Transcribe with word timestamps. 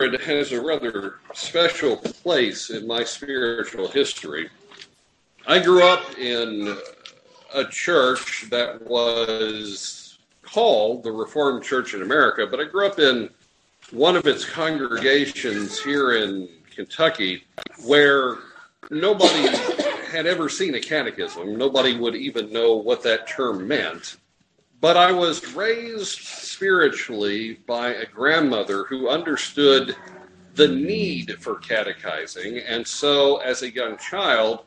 has 0.00 0.52
a 0.52 0.60
rather 0.60 1.16
special 1.34 1.96
place 1.98 2.70
in 2.70 2.86
my 2.86 3.04
spiritual 3.04 3.86
history. 3.88 4.48
I 5.46 5.58
grew 5.58 5.82
up 5.82 6.18
in 6.18 6.74
a 7.54 7.64
church 7.66 8.46
that 8.50 8.80
was 8.88 10.18
called 10.40 11.02
the 11.02 11.12
Reformed 11.12 11.62
Church 11.62 11.92
in 11.92 12.00
America, 12.00 12.46
but 12.50 12.60
I 12.60 12.64
grew 12.64 12.86
up 12.86 12.98
in 12.98 13.28
one 13.90 14.16
of 14.16 14.26
its 14.26 14.44
congregations 14.44 15.78
here 15.78 16.12
in 16.12 16.48
Kentucky 16.74 17.44
where 17.84 18.38
nobody 18.90 19.48
had 20.10 20.26
ever 20.26 20.48
seen 20.48 20.76
a 20.76 20.80
catechism. 20.80 21.56
Nobody 21.56 21.96
would 21.96 22.14
even 22.14 22.50
know 22.50 22.74
what 22.74 23.02
that 23.02 23.28
term 23.28 23.68
meant. 23.68 24.16
But 24.80 24.96
I 24.96 25.12
was 25.12 25.54
raised 25.54 26.20
spiritually 26.20 27.60
by 27.66 27.94
a 27.94 28.06
grandmother 28.06 28.84
who 28.84 29.08
understood 29.08 29.94
the 30.54 30.68
need 30.68 31.36
for 31.40 31.56
catechizing. 31.56 32.58
And 32.58 32.86
so, 32.86 33.38
as 33.38 33.62
a 33.62 33.72
young 33.72 33.98
child, 33.98 34.64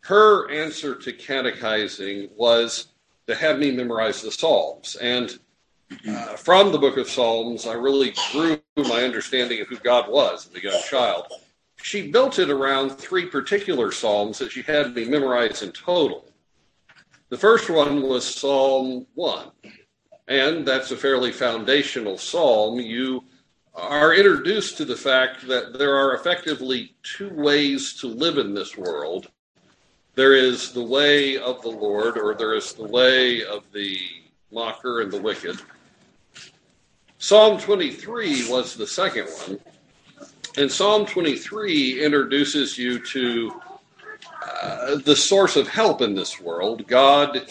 her 0.00 0.50
answer 0.50 0.94
to 0.96 1.12
catechizing 1.12 2.30
was 2.36 2.88
to 3.26 3.34
have 3.34 3.58
me 3.58 3.70
memorize 3.70 4.22
the 4.22 4.32
Psalms. 4.32 4.96
And 4.96 5.38
uh, 6.08 6.36
from 6.36 6.72
the 6.72 6.78
book 6.78 6.96
of 6.96 7.08
Psalms, 7.08 7.66
I 7.66 7.74
really 7.74 8.12
grew 8.32 8.60
my 8.76 9.02
understanding 9.02 9.60
of 9.60 9.68
who 9.68 9.76
God 9.76 10.10
was 10.10 10.48
as 10.48 10.54
a 10.56 10.62
young 10.62 10.82
child. 10.88 11.26
She 11.76 12.10
built 12.10 12.38
it 12.38 12.50
around 12.50 12.90
three 12.90 13.26
particular 13.26 13.92
Psalms 13.92 14.38
that 14.38 14.52
she 14.52 14.62
had 14.62 14.94
me 14.94 15.04
memorize 15.04 15.62
in 15.62 15.72
total. 15.72 16.24
The 17.34 17.40
first 17.40 17.68
one 17.68 18.00
was 18.00 18.24
Psalm 18.24 19.08
1, 19.16 19.50
and 20.28 20.64
that's 20.64 20.92
a 20.92 20.96
fairly 20.96 21.32
foundational 21.32 22.16
psalm. 22.16 22.78
You 22.78 23.24
are 23.74 24.14
introduced 24.14 24.76
to 24.76 24.84
the 24.84 24.94
fact 24.94 25.48
that 25.48 25.76
there 25.76 25.96
are 25.96 26.14
effectively 26.14 26.94
two 27.02 27.30
ways 27.30 27.94
to 27.94 28.06
live 28.06 28.38
in 28.38 28.54
this 28.54 28.76
world 28.76 29.32
there 30.14 30.34
is 30.34 30.70
the 30.70 30.84
way 30.84 31.36
of 31.36 31.60
the 31.62 31.70
Lord, 31.70 32.16
or 32.18 32.36
there 32.36 32.54
is 32.54 32.72
the 32.72 32.86
way 32.86 33.44
of 33.44 33.64
the 33.72 33.98
mocker 34.52 35.00
and 35.00 35.10
the 35.10 35.20
wicked. 35.20 35.60
Psalm 37.18 37.58
23 37.58 38.48
was 38.48 38.76
the 38.76 38.86
second 38.86 39.26
one. 39.48 39.58
And 40.56 40.70
Psalm 40.70 41.04
23 41.04 42.04
introduces 42.04 42.78
you 42.78 43.04
to 43.06 43.60
uh, 44.44 44.96
the 44.96 45.16
source 45.16 45.56
of 45.56 45.68
help 45.68 46.00
in 46.00 46.14
this 46.14 46.40
world. 46.40 46.86
God 46.86 47.46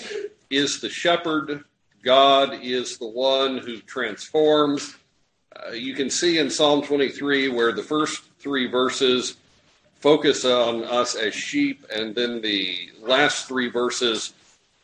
is 0.49 0.81
the 0.81 0.89
shepherd, 0.89 1.63
God 2.03 2.59
is 2.61 2.97
the 2.97 3.07
one 3.07 3.57
who 3.57 3.79
transforms. 3.79 4.95
Uh, 5.55 5.71
you 5.71 5.93
can 5.93 6.09
see 6.09 6.39
in 6.39 6.49
Psalm 6.49 6.81
23 6.81 7.49
where 7.49 7.71
the 7.71 7.83
first 7.83 8.23
three 8.39 8.67
verses 8.67 9.37
focus 9.99 10.43
on 10.43 10.83
us 10.83 11.15
as 11.15 11.33
sheep, 11.33 11.85
and 11.93 12.13
then 12.13 12.41
the 12.41 12.89
last 12.99 13.47
three 13.47 13.69
verses 13.69 14.33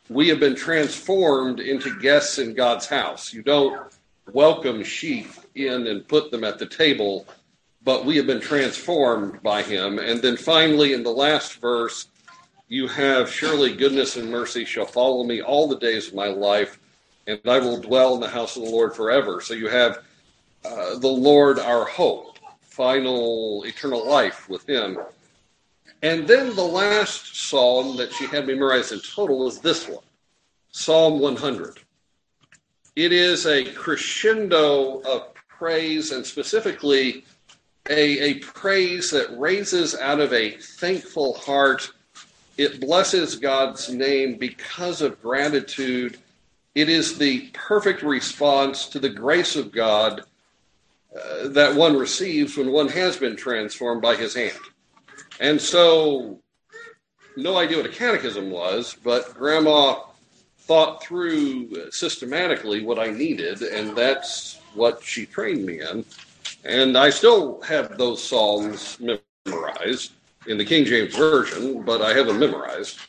we 0.09 0.27
have 0.29 0.39
been 0.39 0.55
transformed 0.55 1.59
into 1.59 1.99
guests 1.99 2.39
in 2.39 2.53
God's 2.53 2.87
house. 2.87 3.33
You 3.33 3.43
don't 3.43 3.79
welcome 4.31 4.83
sheep 4.83 5.27
in 5.55 5.87
and 5.87 6.07
put 6.07 6.31
them 6.31 6.43
at 6.43 6.57
the 6.57 6.65
table, 6.65 7.27
but 7.83 8.05
we 8.05 8.17
have 8.17 8.27
been 8.27 8.41
transformed 8.41 9.41
by 9.41 9.61
him. 9.63 9.99
And 9.99 10.21
then 10.21 10.37
finally, 10.37 10.93
in 10.93 11.03
the 11.03 11.11
last 11.11 11.59
verse, 11.59 12.07
you 12.67 12.87
have 12.87 13.31
surely 13.31 13.75
goodness 13.75 14.15
and 14.17 14.29
mercy 14.29 14.65
shall 14.65 14.85
follow 14.85 15.23
me 15.23 15.41
all 15.41 15.67
the 15.67 15.79
days 15.79 16.09
of 16.09 16.13
my 16.13 16.27
life, 16.27 16.79
and 17.25 17.39
I 17.45 17.59
will 17.59 17.79
dwell 17.79 18.15
in 18.15 18.21
the 18.21 18.29
house 18.29 18.57
of 18.57 18.63
the 18.63 18.69
Lord 18.69 18.95
forever. 18.95 19.41
So 19.41 19.53
you 19.53 19.67
have 19.67 20.03
uh, 20.65 20.99
the 20.99 21.07
Lord 21.07 21.57
our 21.59 21.85
hope, 21.85 22.37
final 22.61 23.63
eternal 23.65 24.07
life 24.07 24.49
with 24.49 24.67
him. 24.67 24.99
And 26.01 26.27
then 26.27 26.55
the 26.55 26.63
last 26.63 27.35
psalm 27.35 27.97
that 27.97 28.13
she 28.13 28.25
had 28.27 28.47
memorized 28.47 28.91
in 28.91 28.99
total 28.99 29.47
is 29.47 29.59
this 29.59 29.87
one 29.87 30.03
Psalm 30.71 31.19
100. 31.19 31.79
It 32.95 33.11
is 33.11 33.45
a 33.45 33.65
crescendo 33.73 35.01
of 35.01 35.33
praise 35.33 36.11
and 36.11 36.25
specifically 36.25 37.25
a, 37.89 38.19
a 38.19 38.33
praise 38.39 39.09
that 39.11 39.37
raises 39.37 39.95
out 39.95 40.19
of 40.19 40.31
a 40.31 40.51
thankful 40.51 41.33
heart. 41.33 41.91
It 42.57 42.79
blesses 42.79 43.35
God's 43.35 43.89
name 43.89 44.37
because 44.37 45.01
of 45.01 45.21
gratitude. 45.21 46.17
It 46.75 46.87
is 46.87 47.17
the 47.17 47.49
perfect 47.53 48.03
response 48.03 48.87
to 48.89 48.99
the 48.99 49.09
grace 49.09 49.55
of 49.55 49.71
God 49.71 50.21
uh, 51.15 51.47
that 51.49 51.75
one 51.75 51.97
receives 51.97 52.55
when 52.55 52.71
one 52.71 52.87
has 52.89 53.17
been 53.17 53.35
transformed 53.35 54.01
by 54.01 54.15
his 54.15 54.35
hand. 54.35 54.59
And 55.39 55.59
so, 55.59 56.39
no 57.35 57.57
idea 57.57 57.77
what 57.77 57.85
a 57.87 57.89
catechism 57.89 58.51
was, 58.51 58.95
but 59.03 59.33
Grandma 59.33 60.01
thought 60.59 61.01
through 61.01 61.89
systematically 61.89 62.83
what 62.83 62.99
I 62.99 63.07
needed, 63.07 63.63
and 63.63 63.95
that's 63.95 64.59
what 64.75 65.01
she 65.01 65.25
trained 65.25 65.65
me 65.65 65.81
in. 65.81 66.05
And 66.65 66.97
I 66.97 67.09
still 67.09 67.61
have 67.61 67.97
those 67.97 68.23
Psalms 68.23 68.97
memorized 68.99 70.11
in 70.47 70.57
the 70.57 70.65
King 70.65 70.85
James 70.85 71.15
Version, 71.15 71.83
but 71.83 72.01
I 72.01 72.13
have 72.13 72.27
them 72.27 72.39
memorized. 72.39 72.99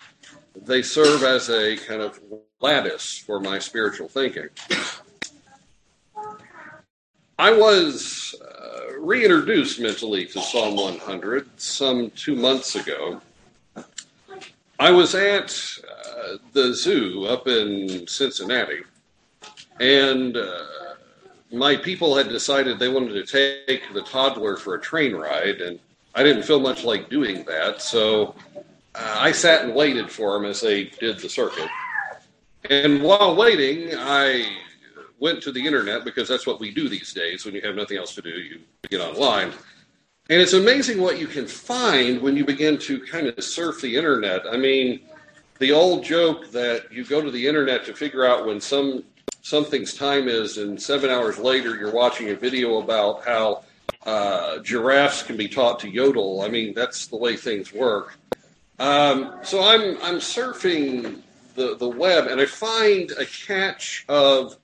They 0.55 0.83
serve 0.83 1.23
as 1.23 1.49
a 1.49 1.77
kind 1.77 2.03
of 2.03 2.21
lattice 2.61 3.19
for 3.19 3.41
my 3.41 3.59
spiritual 3.59 4.09
thinking. 4.09 4.49
I 7.39 7.53
was 7.53 8.35
uh, 8.43 8.99
reintroduced 8.99 9.81
mentally 9.81 10.27
to 10.27 10.41
Psalm 10.43 10.77
100 10.77 11.49
some 11.59 12.11
two 12.11 12.37
months 12.37 12.75
ago. 12.75 13.21
I 14.79 14.91
was 14.91 15.15
at 15.15 15.51
uh, 15.89 16.37
the 16.53 16.75
zoo 16.75 17.25
up 17.27 17.47
in 17.49 18.07
Cincinnati, 18.07 18.83
and 19.79 20.37
uh, 20.37 20.65
my 21.53 21.77
people 21.77 22.17
had 22.17 22.29
decided 22.29 22.79
they 22.79 22.89
wanted 22.89 23.15
to 23.15 23.67
take 23.67 23.93
the 23.93 24.03
toddler 24.03 24.57
for 24.57 24.75
a 24.75 24.81
train 24.81 25.15
ride, 25.15 25.61
and 25.61 25.79
I 26.15 26.23
didn't 26.23 26.45
feel 26.45 26.61
much 26.61 26.85
like 26.85 27.11
doing 27.11 27.45
that, 27.45 27.83
so 27.83 28.35
uh, 28.95 29.17
I 29.19 29.33
sat 29.33 29.65
and 29.65 29.75
waited 29.75 30.11
for 30.11 30.35
them 30.35 30.45
as 30.45 30.61
they 30.61 30.85
did 30.85 31.19
the 31.19 31.29
circuit. 31.29 31.69
And 32.69 33.03
while 33.03 33.37
waiting, 33.37 33.95
I 33.97 34.57
went 35.19 35.43
to 35.43 35.53
the 35.53 35.65
internet 35.65 36.05
because 36.05 36.29
that's 36.29 36.47
what 36.47 36.61
we 36.61 36.73
do 36.73 36.89
these 36.89 37.13
days. 37.13 37.45
When 37.45 37.55
you 37.55 37.61
have 37.63 37.75
nothing 37.75 37.97
else 37.97 38.15
to 38.15 38.23
do, 38.23 38.31
you 38.31 38.61
get 38.89 39.01
online. 39.01 39.53
And 40.29 40.41
it's 40.41 40.53
amazing 40.53 41.01
what 41.01 41.19
you 41.19 41.27
can 41.27 41.47
find 41.47 42.21
when 42.21 42.37
you 42.37 42.45
begin 42.45 42.79
to 42.79 43.01
kind 43.01 43.27
of 43.27 43.43
surf 43.43 43.81
the 43.81 43.97
internet. 43.97 44.43
I 44.51 44.57
mean, 44.57 45.01
the 45.59 45.73
old 45.73 46.05
joke 46.05 46.51
that 46.53 46.93
you 46.93 47.05
go 47.05 47.21
to 47.21 47.31
the 47.31 47.47
internet 47.47 47.85
to 47.87 47.95
figure 47.95 48.25
out 48.25 48.47
when 48.47 48.61
some 48.61 49.05
something's 49.43 49.95
time 49.95 50.29
is, 50.29 50.59
and 50.59 50.81
seven 50.81 51.11
hours 51.11 51.39
later 51.39 51.77
you're 51.77 51.93
watching 51.93 52.31
a 52.31 52.35
video 52.35 52.81
about 52.81 53.25
how 53.25 53.65
uh, 54.07 54.59
giraffes 54.61 55.23
can 55.23 55.37
be 55.37 55.49
taught 55.49 55.81
to 55.81 55.89
yodel. 55.89 56.43
I 56.43 56.49
mean, 56.49 56.75
that's 56.75 57.07
the 57.07 57.17
way 57.17 57.37
things 57.37 57.73
work. 57.73 58.19
Um, 58.79 59.35
so 59.43 59.63
I'm 59.63 59.99
I'm 60.03 60.17
surfing 60.17 61.21
the 61.55 61.77
the 61.77 61.89
web, 61.89 62.27
and 62.27 62.41
I 62.41 62.47
find 62.47 63.11
a 63.13 63.27
catch 63.27 64.07
of 64.09 64.57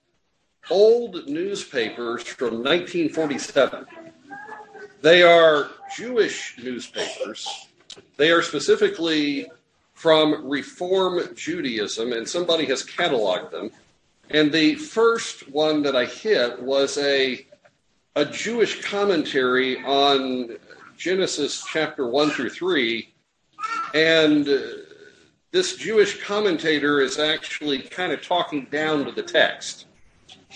old 0.71 1.29
newspapers 1.29 2.23
from 2.23 2.63
1947. 2.63 3.87
They 5.03 5.23
are 5.23 5.71
Jewish 5.95 6.57
newspapers. 6.63 7.69
They 8.17 8.31
are 8.31 8.43
specifically 8.43 9.47
from 9.95 10.49
Reform 10.49 11.35
Judaism, 11.35 12.13
and 12.13 12.29
somebody 12.29 12.65
has 12.67 12.83
cataloged 12.85 13.51
them. 13.51 13.71
And 14.31 14.51
the 14.51 14.75
first 14.75 15.49
one 15.51 15.83
that 15.83 15.95
I 15.95 16.05
hit 16.05 16.61
was 16.63 16.99
a, 16.99 17.47
a 18.17 18.25
Jewish 18.25 18.83
commentary 18.83 19.83
on 19.85 20.57
Genesis 20.97 21.65
chapter 21.73 22.09
1 22.09 22.31
through 22.31 22.51
3. 22.51 23.13
And 23.95 24.49
uh, 24.49 24.59
this 25.53 25.77
Jewish 25.77 26.23
commentator 26.23 27.01
is 27.01 27.19
actually 27.19 27.81
kind 27.81 28.13
of 28.13 28.23
talking 28.23 28.67
down 28.71 29.05
to 29.05 29.13
the 29.13 29.23
text 29.23 29.87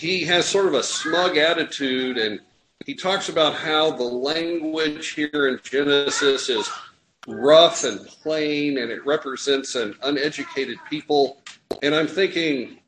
he 0.01 0.25
has 0.25 0.47
sort 0.47 0.65
of 0.65 0.73
a 0.73 0.81
smug 0.81 1.37
attitude 1.37 2.17
and 2.17 2.39
he 2.87 2.95
talks 2.95 3.29
about 3.29 3.53
how 3.53 3.91
the 3.91 4.03
language 4.03 5.09
here 5.09 5.47
in 5.47 5.59
Genesis 5.61 6.49
is 6.49 6.67
rough 7.27 7.83
and 7.83 8.03
plain 8.07 8.79
and 8.79 8.91
it 8.91 9.05
represents 9.05 9.75
an 9.75 9.95
uneducated 10.01 10.77
people. 10.89 11.39
And 11.83 11.93
I'm 11.93 12.07
thinking, 12.07 12.79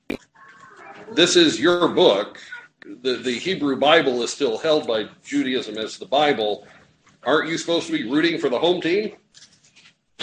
this 1.15 1.35
is 1.35 1.59
your 1.59 1.87
book. 1.87 2.39
The, 2.85 3.15
the 3.17 3.37
Hebrew 3.37 3.77
Bible 3.77 4.23
is 4.23 4.31
still 4.31 4.57
held 4.57 4.87
by 4.87 5.07
Judaism 5.23 5.77
as 5.77 5.97
the 5.97 6.05
Bible. 6.05 6.67
Aren't 7.23 7.49
you 7.49 7.57
supposed 7.57 7.87
to 7.87 7.93
be 7.93 8.09
rooting 8.09 8.39
for 8.39 8.49
the 8.49 8.59
home 8.59 8.81
team? 8.81 9.15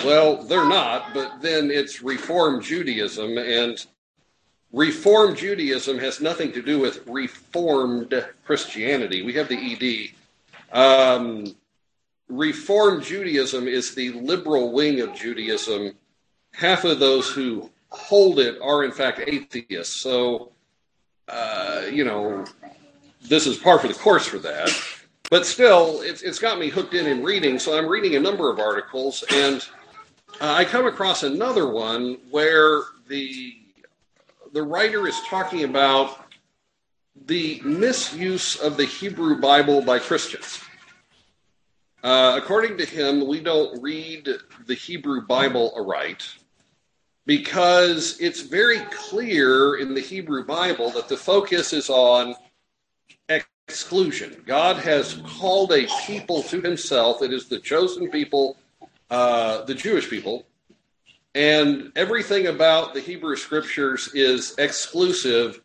Well, 0.05 0.43
they're 0.43 0.69
not, 0.69 1.15
but 1.15 1.41
then 1.41 1.71
it's 1.71 2.03
Reform 2.03 2.63
Judaism, 2.63 3.37
and 3.39 3.85
Reform 4.73 5.35
Judaism 5.35 5.99
has 5.99 6.21
nothing 6.21 6.53
to 6.53 6.63
do 6.63 6.79
with 6.79 7.07
Reformed 7.07 8.25
Christianity. 8.45 9.23
We 9.23 9.33
have 9.35 9.49
the 9.49 10.13
ED. 10.73 10.77
Um, 10.77 11.57
Reform 12.29 13.03
Judaism 13.03 13.67
is 13.67 13.95
the 13.95 14.11
liberal 14.11 14.73
wing 14.73 15.01
of 15.01 15.15
Judaism. 15.15 15.93
Half 16.53 16.85
of 16.85 17.01
those 17.01 17.29
who 17.29 17.71
hold 17.91 18.39
it 18.39 18.59
are, 18.63 18.85
in 18.85 18.93
fact, 18.93 19.21
atheists. 19.27 19.95
So, 19.95 20.53
uh, 21.31 21.83
you 21.91 22.05
know, 22.05 22.45
this 23.23 23.47
is 23.47 23.57
par 23.57 23.79
for 23.79 23.89
the 23.89 23.95
course 23.95 24.27
for 24.27 24.39
that. 24.39 24.71
But 25.31 25.47
still, 25.47 26.01
it's, 26.01 26.23
it's 26.23 26.41
got 26.41 26.59
me 26.59 26.69
hooked 26.69 26.95
in 26.95 27.07
in 27.07 27.23
reading. 27.23 27.59
So 27.59 27.79
I'm 27.79 27.87
reading 27.87 28.17
a 28.17 28.21
number 28.21 28.51
of 28.51 28.59
articles, 28.59 29.23
and 29.33 29.65
uh, 30.41 30.55
I 30.55 30.65
come 30.65 30.87
across 30.87 31.23
another 31.23 31.69
one 31.69 32.19
where 32.31 32.83
the 33.09 33.57
the 34.53 34.63
writer 34.63 35.07
is 35.07 35.21
talking 35.29 35.63
about 35.63 36.27
the 37.27 37.61
misuse 37.65 38.57
of 38.57 38.77
the 38.77 38.85
Hebrew 38.85 39.41
Bible 39.41 39.81
by 39.83 40.01
Christians. 40.01 40.61
Uh, 42.03 42.41
according 42.43 42.79
to 42.79 42.85
him, 42.85 43.29
we 43.29 43.41
don't 43.41 43.81
read 43.81 44.29
the 44.67 44.75
Hebrew 44.75 45.27
Bible 45.27 45.73
aright 45.77 46.27
because 47.27 48.19
it's 48.21 48.41
very 48.41 48.81
clear 48.91 49.77
in 49.77 49.95
the 49.95 50.01
Hebrew 50.01 50.45
Bible 50.45 50.91
that 50.91 51.09
the 51.09 51.17
focus 51.17 51.73
is 51.73 51.91
on 51.91 52.35
exclusion. 53.69 54.43
God 54.47 54.77
has 54.79 55.23
called 55.27 55.73
a 55.73 55.87
people 56.07 56.43
to 56.45 56.61
himself, 56.61 57.23
it 57.23 57.33
is 57.33 57.47
the 57.49 57.61
chosen 57.61 58.11
people, 58.11 58.57
uh, 59.11 59.63
the 59.65 59.75
Jewish 59.75 60.11
people, 60.11 60.47
and 61.35 61.93
everything 61.95 62.49
about 62.49 62.95
the 62.95 63.01
Hebrew 63.01 63.37
scriptures 63.37 64.11
is 64.15 64.57
exclusive. 64.59 65.63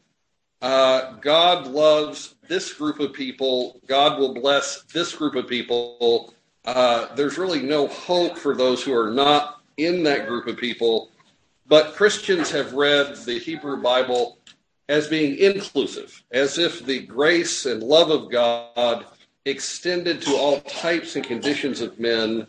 Uh, 0.61 1.13
God 1.13 1.67
loves 1.67 2.35
this 2.47 2.71
group 2.73 2.99
of 2.99 3.13
people. 3.13 3.81
God 3.87 4.19
will 4.19 4.33
bless 4.33 4.83
this 4.93 5.15
group 5.15 5.35
of 5.35 5.47
people. 5.47 6.33
Uh, 6.63 7.13
there's 7.15 7.37
really 7.37 7.61
no 7.61 7.87
hope 7.87 8.37
for 8.37 8.55
those 8.55 8.83
who 8.83 8.93
are 8.93 9.11
not 9.11 9.61
in 9.77 10.03
that 10.03 10.27
group 10.27 10.47
of 10.47 10.57
people. 10.57 11.11
But 11.67 11.95
Christians 11.95 12.51
have 12.51 12.73
read 12.73 13.15
the 13.17 13.39
Hebrew 13.39 13.81
Bible 13.81 14.37
as 14.87 15.07
being 15.07 15.37
inclusive, 15.37 16.23
as 16.31 16.57
if 16.57 16.85
the 16.85 16.99
grace 16.99 17.65
and 17.65 17.81
love 17.81 18.11
of 18.11 18.29
God 18.29 19.05
extended 19.45 20.21
to 20.21 20.35
all 20.35 20.61
types 20.61 21.15
and 21.15 21.25
conditions 21.25 21.81
of 21.81 21.99
men. 21.99 22.45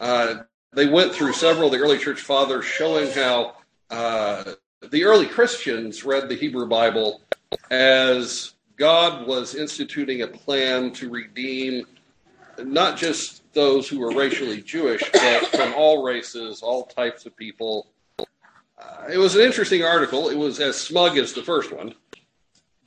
Uh, 0.00 0.36
they 0.72 0.86
went 0.86 1.12
through 1.12 1.32
several 1.32 1.66
of 1.66 1.72
the 1.72 1.78
early 1.78 1.98
church 1.98 2.20
fathers 2.20 2.64
showing 2.64 3.10
how 3.10 3.56
uh, 3.90 4.44
the 4.90 5.04
early 5.04 5.26
Christians 5.26 6.04
read 6.04 6.28
the 6.28 6.34
Hebrew 6.34 6.66
Bible 6.66 7.22
as 7.70 8.54
God 8.76 9.26
was 9.26 9.54
instituting 9.54 10.22
a 10.22 10.26
plan 10.26 10.92
to 10.92 11.08
redeem 11.08 11.86
not 12.58 12.96
just 12.96 13.42
those 13.52 13.88
who 13.88 14.00
were 14.00 14.12
racially 14.12 14.60
Jewish, 14.60 15.02
but 15.12 15.46
from 15.48 15.74
all 15.74 16.02
races, 16.02 16.62
all 16.62 16.84
types 16.84 17.26
of 17.26 17.36
people. 17.36 17.86
It 19.12 19.18
was 19.18 19.34
an 19.34 19.42
interesting 19.42 19.82
article. 19.82 20.28
It 20.28 20.38
was 20.38 20.60
as 20.60 20.76
smug 20.76 21.18
as 21.18 21.32
the 21.32 21.42
first 21.42 21.72
one. 21.72 21.94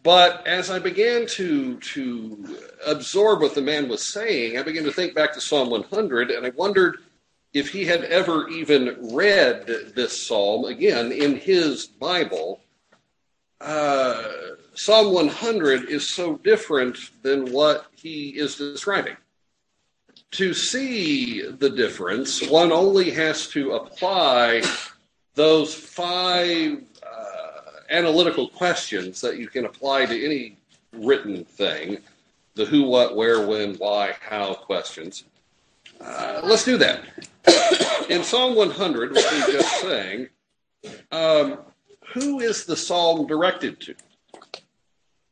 But 0.03 0.47
as 0.47 0.71
I 0.71 0.79
began 0.79 1.27
to 1.27 1.77
to 1.77 2.57
absorb 2.85 3.41
what 3.41 3.55
the 3.55 3.61
man 3.61 3.89
was 3.89 4.03
saying, 4.03 4.57
I 4.57 4.63
began 4.63 4.83
to 4.85 4.91
think 4.91 5.13
back 5.13 5.33
to 5.33 5.41
Psalm 5.41 5.69
100, 5.69 6.31
and 6.31 6.45
I 6.45 6.49
wondered 6.51 6.97
if 7.53 7.69
he 7.69 7.85
had 7.85 8.03
ever 8.05 8.47
even 8.49 9.13
read 9.13 9.67
this 9.95 10.27
psalm 10.27 10.65
again 10.65 11.11
in 11.11 11.35
his 11.35 11.85
Bible. 11.85 12.61
Uh, 13.59 14.23
psalm 14.75 15.11
100 15.11 15.89
is 15.89 16.07
so 16.07 16.37
different 16.37 16.97
than 17.23 17.51
what 17.51 17.87
he 17.95 18.29
is 18.29 18.55
describing. 18.55 19.17
To 20.31 20.53
see 20.53 21.41
the 21.49 21.69
difference, 21.69 22.47
one 22.47 22.71
only 22.71 23.09
has 23.11 23.47
to 23.49 23.73
apply 23.73 24.61
those 25.37 25.71
five 25.71 26.81
uh, 27.03 27.61
analytical 27.91 28.49
questions 28.49 29.21
that 29.21 29.37
you 29.37 29.47
can 29.47 29.65
apply 29.65 30.07
to 30.07 30.25
any 30.25 30.57
written 30.91 31.45
thing 31.45 31.99
the 32.55 32.65
who, 32.65 32.81
what, 32.81 33.15
where, 33.15 33.45
when, 33.45 33.75
why, 33.75 34.15
how 34.19 34.55
questions. 34.55 35.25
Uh, 36.01 36.41
let's 36.43 36.65
do 36.65 36.75
that. 36.77 37.01
In 38.09 38.23
Psalm 38.23 38.55
100, 38.55 39.13
what 39.13 39.31
we 39.31 39.53
just 39.53 39.79
sang, 39.79 40.27
um, 41.11 41.59
who 42.13 42.39
is 42.39 42.65
the 42.65 42.75
psalm 42.75 43.27
directed 43.27 43.79
to? 43.81 43.95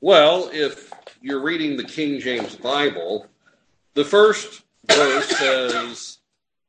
Well, 0.01 0.51
if 0.53 0.91
you're 1.19 1.41
reading 1.41 1.77
the 1.77 1.83
King 1.83 2.19
James 2.19 2.55
Bible, 2.55 3.25
the 3.95 4.05
first 4.05 4.61
verse 4.87 5.29
says, 5.29 6.19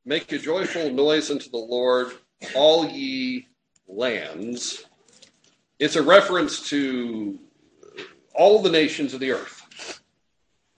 Make 0.06 0.32
a 0.32 0.38
joyful 0.38 0.90
noise 0.90 1.30
unto 1.30 1.50
the 1.50 1.58
Lord, 1.58 2.12
all 2.54 2.88
ye 2.88 3.46
lands. 3.88 4.84
It's 5.78 5.96
a 5.96 6.02
reference 6.02 6.68
to 6.70 7.38
all 8.34 8.60
the 8.60 8.70
nations 8.70 9.14
of 9.14 9.20
the 9.20 9.32
earth. 9.32 10.00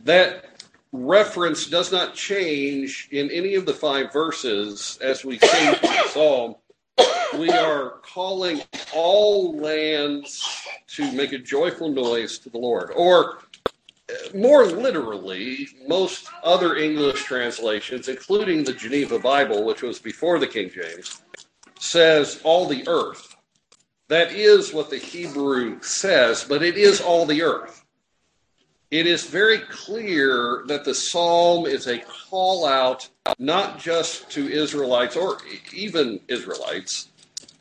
That 0.01 0.63
reference 0.93 1.67
does 1.67 1.93
not 1.93 2.15
change 2.15 3.09
in 3.11 3.31
any 3.31 3.55
of 3.55 3.67
the 3.67 3.75
five 3.75 4.13
verses 4.13 4.99
as 5.03 5.25
we 5.25 5.39
sing 5.39 5.73
the 5.83 6.09
psalm. 6.09 6.57
We 7.39 7.51
are 7.51 7.99
calling 8.03 8.63
all 8.95 9.57
lands 9.57 10.45
to 10.89 11.13
make 11.13 11.33
a 11.33 11.39
joyful 11.39 11.91
noise 11.91 12.39
to 12.39 12.51
the 12.51 12.59
Lord. 12.59 12.91
Or 12.97 13.39
more 14.35 14.65
literally, 14.65 15.69
most 15.87 16.29
other 16.43 16.77
English 16.77 17.23
translations, 17.25 18.09
including 18.09 18.65
the 18.65 18.73
Geneva 18.73 19.19
Bible, 19.19 19.65
which 19.65 19.83
was 19.83 19.99
before 19.99 20.39
the 20.39 20.47
King 20.47 20.71
James, 20.71 21.23
says 21.79 22.41
all 22.45 22.67
the 22.67 22.87
earth. 22.89 23.37
That 24.09 24.33
is 24.33 24.73
what 24.73 24.91
the 24.91 24.99
Hebrew 24.99 25.81
says, 25.83 26.45
but 26.45 26.63
it 26.63 26.77
is 26.77 27.01
all 27.01 27.27
the 27.27 27.43
earth 27.43 27.85
it 28.91 29.07
is 29.07 29.27
very 29.27 29.59
clear 29.59 30.65
that 30.67 30.85
the 30.85 30.95
psalm 30.95 31.67
is 31.67 31.87
a 31.87 31.99
call 31.99 32.67
out 32.67 33.09
not 33.39 33.79
just 33.79 34.31
to 34.31 34.49
Israelites 34.49 35.15
or 35.15 35.39
even 35.75 36.21
Israelites, 36.29 37.11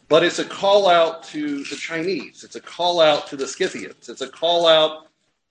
but 0.08 0.24
it's 0.24 0.40
a 0.40 0.46
call 0.46 0.88
out 0.88 1.24
to 1.26 1.66
the 1.66 1.76
Chinese. 1.76 2.46
It's 2.46 2.56
a 2.56 2.62
call 2.62 3.02
out 3.02 3.28
to 3.28 3.36
the 3.36 3.46
Scythians. 3.46 4.08
It's 4.08 4.22
a 4.22 4.30
call 4.30 4.68
out 4.68 5.08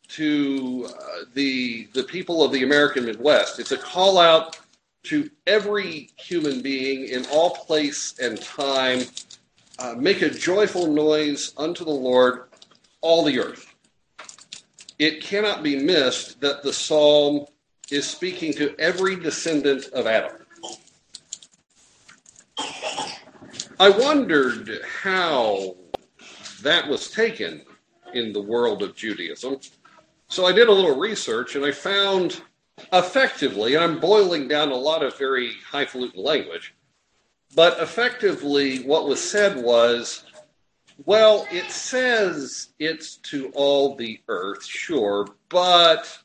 to 0.08 0.88
uh, 0.88 1.25
the 1.35 1.88
the 1.92 2.04
people 2.04 2.42
of 2.42 2.52
the 2.52 2.62
American 2.62 3.04
Midwest. 3.04 3.58
It's 3.58 3.73
a 3.73 3.76
call 3.76 4.18
out 4.18 4.58
to 5.06 5.30
every 5.46 6.10
human 6.16 6.62
being 6.62 7.08
in 7.08 7.26
all 7.26 7.50
place 7.50 8.14
and 8.20 8.40
time. 8.40 9.02
Uh, 9.78 9.94
make 9.98 10.22
a 10.22 10.30
joyful 10.30 10.86
noise 10.86 11.52
unto 11.56 11.84
the 11.84 11.90
Lord, 11.90 12.44
all 13.02 13.25
the 13.25 13.38
earth 13.38 13.75
it 14.98 15.22
cannot 15.22 15.62
be 15.62 15.76
missed 15.76 16.40
that 16.40 16.62
the 16.62 16.72
psalm 16.72 17.46
is 17.90 18.08
speaking 18.08 18.52
to 18.54 18.75
every 18.78 19.16
descendant 19.16 19.86
of 19.92 20.06
Adam. 20.06 20.32
I 23.78 23.90
wondered 23.90 24.80
how 25.02 25.76
that 26.62 26.88
was 26.88 27.10
taken 27.10 27.62
in 28.14 28.32
the 28.32 28.40
world 28.40 28.82
of 28.82 28.96
Judaism. 28.96 29.58
So 30.28 30.46
I 30.46 30.52
did 30.52 30.68
a 30.68 30.72
little 30.72 30.98
research 30.98 31.56
and 31.56 31.64
I 31.64 31.72
found 31.72 32.40
effectively, 32.92 33.75
and 33.75 33.85
I'm 33.85 34.00
boiling 34.00 34.49
down 34.49 34.71
a 34.71 34.76
lot 34.76 35.02
of 35.02 35.18
very 35.18 35.52
highfalutin 35.71 36.23
language, 36.23 36.75
but 37.54 37.80
effectively 37.80 38.83
what 38.85 39.09
was 39.09 39.21
said 39.21 39.62
was 39.62 40.25
well, 41.04 41.47
it 41.50 41.71
says 41.71 42.71
it's 42.78 43.16
to 43.16 43.50
all 43.54 43.97
the 43.97 44.21
earth, 44.28 44.64
sure, 44.64 45.28
but 45.50 46.18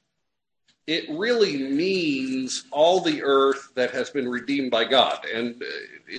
it 0.88 1.05
really 1.10 1.58
means 1.58 2.65
all 2.72 3.01
the 3.01 3.22
earth 3.22 3.72
that 3.75 3.91
has 3.91 4.10
been 4.10 4.29
redeemed 4.29 4.72
by 4.72 4.86
God. 4.86 5.25
And 5.25 5.62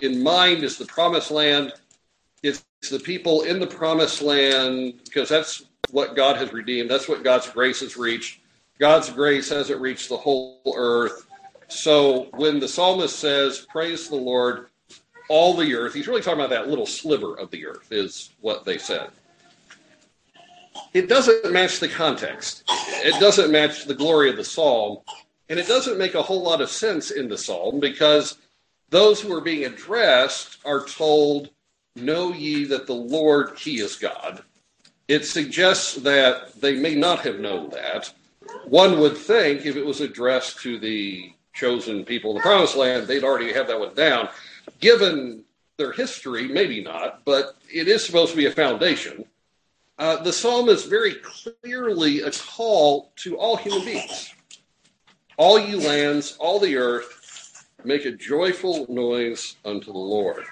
in 0.03 0.23
mind 0.23 0.65
is 0.65 0.77
the 0.77 0.85
promised 0.85 1.31
land. 1.31 1.73
It's 2.43 2.65
the 2.91 2.99
people 2.99 3.43
in 3.43 3.59
the 3.59 3.67
promised 3.67 4.21
land 4.21 5.01
because 5.05 5.29
that's 5.29 5.65
what 5.91 6.15
God 6.15 6.37
has 6.37 6.53
redeemed. 6.53 6.91
That's 6.91 7.09
what 7.09 7.25
God's 7.25 7.49
grace 7.49 7.81
has 7.81 7.97
reached. 7.97 8.41
God's 8.83 9.11
grace 9.11 9.49
hasn't 9.49 9.81
reached 9.81 10.09
the 10.09 10.17
whole 10.17 10.61
earth. 10.77 11.29
So 11.69 12.27
when 12.33 12.59
the 12.59 12.67
psalmist 12.67 13.17
says, 13.17 13.65
Praise 13.71 14.09
the 14.09 14.17
Lord, 14.17 14.71
all 15.29 15.55
the 15.55 15.73
earth. 15.77 15.95
He's 15.95 16.09
really 16.09 16.21
talking 16.21 16.41
about 16.41 16.51
that 16.51 16.67
little 16.67 16.85
sliver 16.85 17.39
of 17.39 17.49
the 17.53 17.65
earth, 17.65 17.93
is 17.93 18.31
what 18.41 18.65
they 18.65 18.79
said. 18.79 19.11
It 20.95 21.09
doesn't 21.09 21.53
match 21.53 21.79
the 21.79 21.87
context. 21.87 22.65
It 22.69 23.21
doesn't 23.21 23.53
match 23.53 23.85
the 23.85 23.95
glory 23.95 24.31
of 24.31 24.37
the 24.37 24.43
psalm. 24.43 24.99
And 25.49 25.61
it 25.61 25.69
doesn't 25.69 25.97
make 25.97 26.17
a 26.17 26.23
whole 26.23 26.43
lot 26.43 26.61
of 26.61 26.69
sense 26.69 27.12
in 27.12 27.29
the 27.29 27.39
psalm 27.39 27.79
because 27.79 28.39
those 28.91 29.21
who 29.21 29.33
are 29.33 29.41
being 29.41 29.65
addressed 29.65 30.59
are 30.65 30.85
told, 30.85 31.51
Know 31.95 32.33
ye 32.33 32.65
that 32.65 32.89
the 32.89 32.95
Lord, 32.95 33.57
He 33.57 33.79
is 33.79 33.95
God. 33.95 34.43
It 35.07 35.25
suggests 35.25 35.95
that 35.99 36.61
they 36.61 36.75
may 36.75 36.97
not 36.97 37.21
have 37.21 37.39
known 37.39 37.71
that. 37.71 38.12
One 38.65 38.99
would 39.01 39.17
think 39.17 39.67
if 39.67 39.77
it 39.77 39.85
was 39.85 40.01
addressed 40.01 40.61
to 40.61 40.79
the 40.79 41.33
chosen 41.53 42.05
people 42.05 42.31
in 42.31 42.37
the 42.37 42.43
promised 42.43 42.77
land, 42.77 43.07
they'd 43.07 43.25
already 43.25 43.53
have 43.53 43.67
that 43.69 43.79
one 43.79 43.95
down. 43.95 44.29
Given 44.81 45.45
their 45.77 45.93
history, 45.93 46.49
maybe 46.49 46.83
not, 46.83 47.25
but 47.25 47.57
it 47.73 47.89
is 47.89 48.05
supposed 48.05 48.31
to 48.31 48.37
be 48.37 48.47
a 48.47 48.53
foundation. 48.53 49.25
Uh, 49.99 50.23
the 50.23 50.33
psalm 50.33 50.69
is 50.69 50.85
very 50.85 51.15
clearly 51.17 52.21
a 52.23 52.31
call 52.31 53.13
to 53.17 53.37
all 53.37 53.57
human 53.57 53.85
beings. 53.85 54.35
All 55.37 55.59
you 55.59 55.79
lands, 55.79 56.37
all 56.39 56.59
the 56.59 56.77
earth, 56.77 57.67
make 57.85 58.05
a 58.05 58.13
joyful 58.13 58.87
noise 58.89 59.57
unto 59.65 59.93
the 59.93 59.99
Lord. 59.99 60.45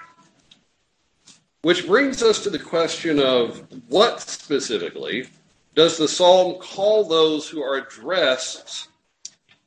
Which 1.61 1.85
brings 1.85 2.23
us 2.23 2.43
to 2.43 2.49
the 2.49 2.59
question 2.59 3.19
of 3.19 3.65
what 3.87 4.21
specifically 4.21 5.27
does 5.73 5.97
the 5.97 6.07
psalm 6.07 6.55
call 6.59 7.05
those 7.05 7.47
who 7.47 7.61
are 7.61 7.77
addressed? 7.77 8.89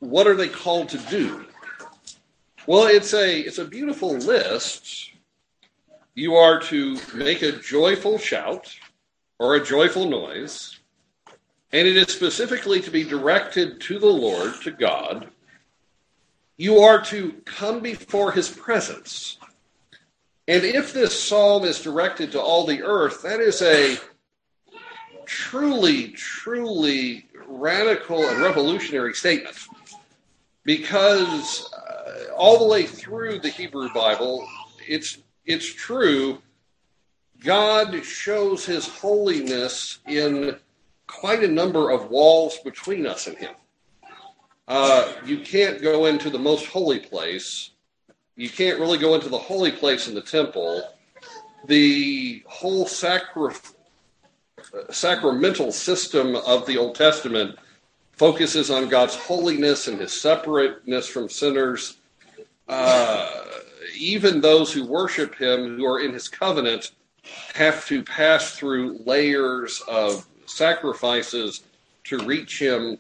What 0.01 0.27
are 0.27 0.37
they 0.37 0.49
called 0.49 0.91
to 0.91 0.99
do? 0.99 1.47
Well, 2.67 2.87
it's 2.87 3.15
a 3.15 3.41
it's 3.41 3.59
a 3.59 3.65
beautiful 3.65 4.17
list. 4.17 5.11
You 6.15 6.35
are 6.37 6.61
to 6.63 6.99
make 7.15 7.43
a 7.43 7.53
joyful 7.53 8.19
shout 8.19 8.75
or 9.39 9.55
a 9.55 9.65
joyful 9.65 10.09
noise, 10.09 10.79
and 11.73 11.89
it 11.89 11.97
is 11.97 12.15
specifically 12.15 12.81
to 12.81 12.91
be 12.91 13.05
directed 13.05 13.81
to 13.83 13.99
the 13.99 14.07
Lord, 14.07 14.55
to 14.63 14.71
God. 14.71 15.29
You 16.57 16.79
are 16.81 17.03
to 17.07 17.33
come 17.45 17.81
before 17.81 18.31
his 18.31 18.49
presence. 18.49 19.39
And 20.47 20.63
if 20.65 20.93
this 20.93 21.19
psalm 21.21 21.65
is 21.65 21.81
directed 21.81 22.31
to 22.33 22.41
all 22.41 22.67
the 22.67 22.83
earth, 22.83 23.23
that 23.23 23.41
is 23.41 23.61
a 23.63 23.99
truly, 25.27 26.09
truly 26.09 27.27
radical 27.47 28.29
and 28.29 28.43
revolutionary 28.43 29.15
statement. 29.15 29.57
Because 30.65 31.73
uh, 31.73 32.33
all 32.35 32.59
the 32.59 32.67
way 32.67 32.85
through 32.85 33.39
the 33.41 33.49
Hebrew 33.49 33.93
Bible, 33.93 34.47
it's, 34.87 35.19
it's 35.45 35.73
true, 35.73 36.41
God 37.41 38.05
shows 38.05 38.65
his 38.65 38.89
holiness 38.89 39.99
in 40.07 40.57
quite 41.07 41.45
a 41.45 41.49
number 41.49 41.91
of 41.91 42.11
walls 42.11 42.59
between 42.65 43.07
us 43.07 43.27
and 43.27 43.37
him. 43.37 43.55
Uh, 44.67 45.13
you 45.27 45.41
can't 45.41 45.83
go 45.83 46.07
into 46.07 46.31
the 46.31 46.39
most 46.39 46.67
holy 46.67 46.99
place 46.99 47.71
you 48.37 48.49
can't 48.49 48.81
really 48.81 48.99
go 48.99 49.15
into 49.15 49.29
the 49.29 49.39
holy 49.39 49.71
place 49.71 50.09
in 50.09 50.15
the 50.15 50.21
temple. 50.21 50.83
The 51.67 52.43
whole 52.47 52.87
sacri- 52.87 53.55
sacramental 54.91 55.73
system 55.73 56.37
of 56.37 56.67
the 56.67 56.79
Old 56.79 56.95
Testament 56.95 57.59
focuses 58.13 58.71
on 58.71 58.89
God's 58.89 59.15
holiness 59.15 59.89
and 59.89 60.01
his 60.01 60.19
separateness 60.19 61.09
from 61.09 61.29
sinners. 61.29 61.99
Uh, 62.69 63.29
even 63.99 64.41
those 64.41 64.73
who 64.73 64.87
worship 64.87 65.35
him, 65.35 65.77
who 65.77 65.85
are 65.85 66.01
in 66.01 66.13
his 66.13 66.29
covenant, 66.29 66.93
have 67.55 67.87
to 67.87 68.03
pass 68.03 68.53
through 68.53 69.01
layers 69.05 69.83
of 69.89 70.27
sacrifices 70.47 71.63
to 72.05 72.19
reach 72.19 72.61
him 72.61 72.99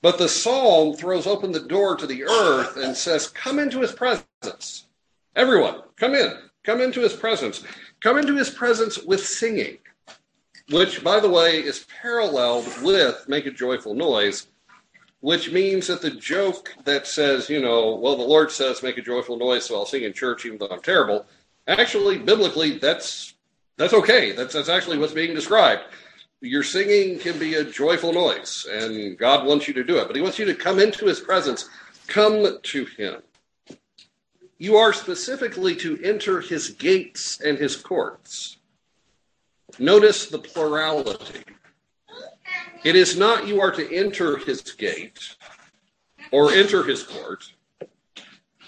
but 0.00 0.18
the 0.18 0.28
psalm 0.28 0.94
throws 0.94 1.26
open 1.26 1.50
the 1.50 1.60
door 1.60 1.96
to 1.96 2.06
the 2.06 2.24
earth 2.24 2.76
and 2.76 2.96
says, 2.96 3.28
Come 3.28 3.58
into 3.58 3.80
his 3.80 3.92
presence. 3.92 4.86
Everyone, 5.34 5.82
come 5.96 6.14
in. 6.14 6.34
Come 6.62 6.80
into 6.80 7.00
his 7.00 7.14
presence. 7.14 7.64
Come 8.00 8.18
into 8.18 8.36
his 8.36 8.50
presence 8.50 8.98
with 8.98 9.26
singing, 9.26 9.78
which, 10.70 11.02
by 11.02 11.20
the 11.20 11.28
way, 11.28 11.58
is 11.58 11.86
paralleled 12.00 12.66
with 12.82 13.28
make 13.28 13.46
a 13.46 13.50
joyful 13.50 13.94
noise, 13.94 14.46
which 15.20 15.50
means 15.50 15.86
that 15.86 16.02
the 16.02 16.10
joke 16.10 16.74
that 16.84 17.06
says, 17.06 17.48
you 17.48 17.60
know, 17.60 17.96
well, 17.96 18.16
the 18.16 18.22
Lord 18.22 18.50
says 18.50 18.82
make 18.82 18.98
a 18.98 19.02
joyful 19.02 19.36
noise, 19.36 19.64
so 19.66 19.76
I'll 19.76 19.86
sing 19.86 20.04
in 20.04 20.12
church 20.12 20.46
even 20.46 20.58
though 20.58 20.68
I'm 20.68 20.82
terrible. 20.82 21.26
Actually, 21.66 22.18
biblically, 22.18 22.78
that's 22.78 23.34
that's 23.76 23.94
okay. 23.94 24.32
That's 24.32 24.54
that's 24.54 24.68
actually 24.68 24.98
what's 24.98 25.12
being 25.12 25.34
described 25.34 25.82
your 26.40 26.62
singing 26.62 27.18
can 27.18 27.38
be 27.38 27.54
a 27.54 27.64
joyful 27.64 28.12
noise, 28.12 28.66
and 28.70 29.18
God 29.18 29.44
wants 29.44 29.66
you 29.66 29.74
to 29.74 29.84
do 29.84 29.98
it, 29.98 30.06
but 30.06 30.16
He 30.16 30.22
wants 30.22 30.38
you 30.38 30.44
to 30.46 30.54
come 30.54 30.78
into 30.78 31.06
His 31.06 31.20
presence. 31.20 31.68
Come 32.06 32.58
to 32.62 32.84
Him. 32.84 33.22
You 34.58 34.76
are 34.76 34.92
specifically 34.92 35.74
to 35.76 36.00
enter 36.02 36.40
His 36.40 36.70
gates 36.70 37.40
and 37.40 37.58
His 37.58 37.76
courts. 37.76 38.57
Notice 39.78 40.26
the 40.26 40.38
plurality. 40.38 41.44
It 42.84 42.96
is 42.96 43.16
not 43.16 43.46
you 43.46 43.60
are 43.60 43.70
to 43.70 43.94
enter 43.94 44.36
His 44.36 44.62
gate 44.62 45.36
or 46.32 46.52
enter 46.52 46.82
His 46.82 47.02
court. 47.02 47.52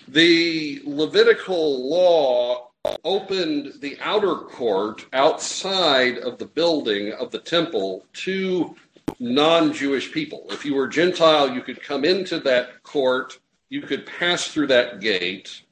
The 0.09 0.81
Levitical 0.85 1.89
law 1.89 2.71
opened 3.05 3.75
the 3.81 3.99
outer 4.01 4.35
court 4.35 5.07
outside 5.13 6.19
of 6.19 6.39
the 6.39 6.47
building 6.47 7.13
of 7.13 7.31
the 7.31 7.39
temple 7.39 8.07
to 8.13 8.75
non 9.19 9.73
Jewish 9.73 10.13
people. 10.13 10.47
If 10.51 10.65
you 10.65 10.75
were 10.75 10.89
Gentile, 10.89 11.53
you 11.53 11.61
could 11.61 11.83
come 11.83 12.05
into 12.05 12.41
that 12.41 12.83
court, 12.83 13.39
you 13.69 13.83
could 13.83 14.07
pass 14.07 14.49
through 14.49 14.69
that 14.69 15.01
gate. 15.01 15.63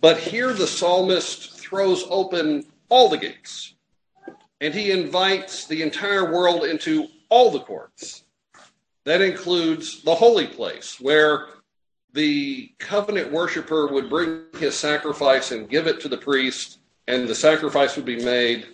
But 0.00 0.18
here 0.18 0.52
the 0.52 0.66
psalmist 0.66 1.58
throws 1.58 2.04
open 2.08 2.64
all 2.88 3.08
the 3.08 3.18
gates, 3.18 3.74
and 4.60 4.74
he 4.74 4.90
invites 4.90 5.66
the 5.66 5.82
entire 5.82 6.32
world 6.32 6.64
into 6.64 7.06
all 7.28 7.50
the 7.50 7.60
courts. 7.60 8.24
That 9.04 9.22
includes 9.22 10.02
the 10.02 10.14
holy 10.14 10.46
place, 10.46 11.00
where 11.00 11.46
the 12.12 12.72
covenant 12.78 13.32
worshiper 13.32 13.86
would 13.86 14.10
bring 14.10 14.42
his 14.58 14.74
sacrifice 14.76 15.52
and 15.52 15.68
give 15.68 15.86
it 15.86 16.00
to 16.00 16.08
the 16.08 16.16
priest, 16.16 16.78
and 17.06 17.28
the 17.28 17.34
sacrifice 17.34 17.96
would 17.96 18.04
be 18.04 18.22
made. 18.22 18.66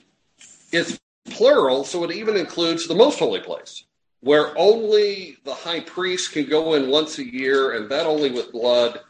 It's 0.73 0.99
plural, 1.26 1.85
so 1.85 2.05
it 2.05 2.12
even 2.12 2.37
includes 2.37 2.87
the 2.87 2.95
most 2.95 3.19
holy 3.19 3.41
place, 3.41 3.85
where 4.21 4.57
only 4.59 5.37
the 5.45 5.55
high 5.55 5.81
priest 5.81 6.33
can 6.33 6.47
go 6.47 6.75
in 6.75 6.91
once 6.91 7.19
a 7.19 7.25
year, 7.25 7.73
and 7.73 7.88
that 7.91 8.07
only 8.07 8.31
with 8.31 8.53
blood. 8.53 9.00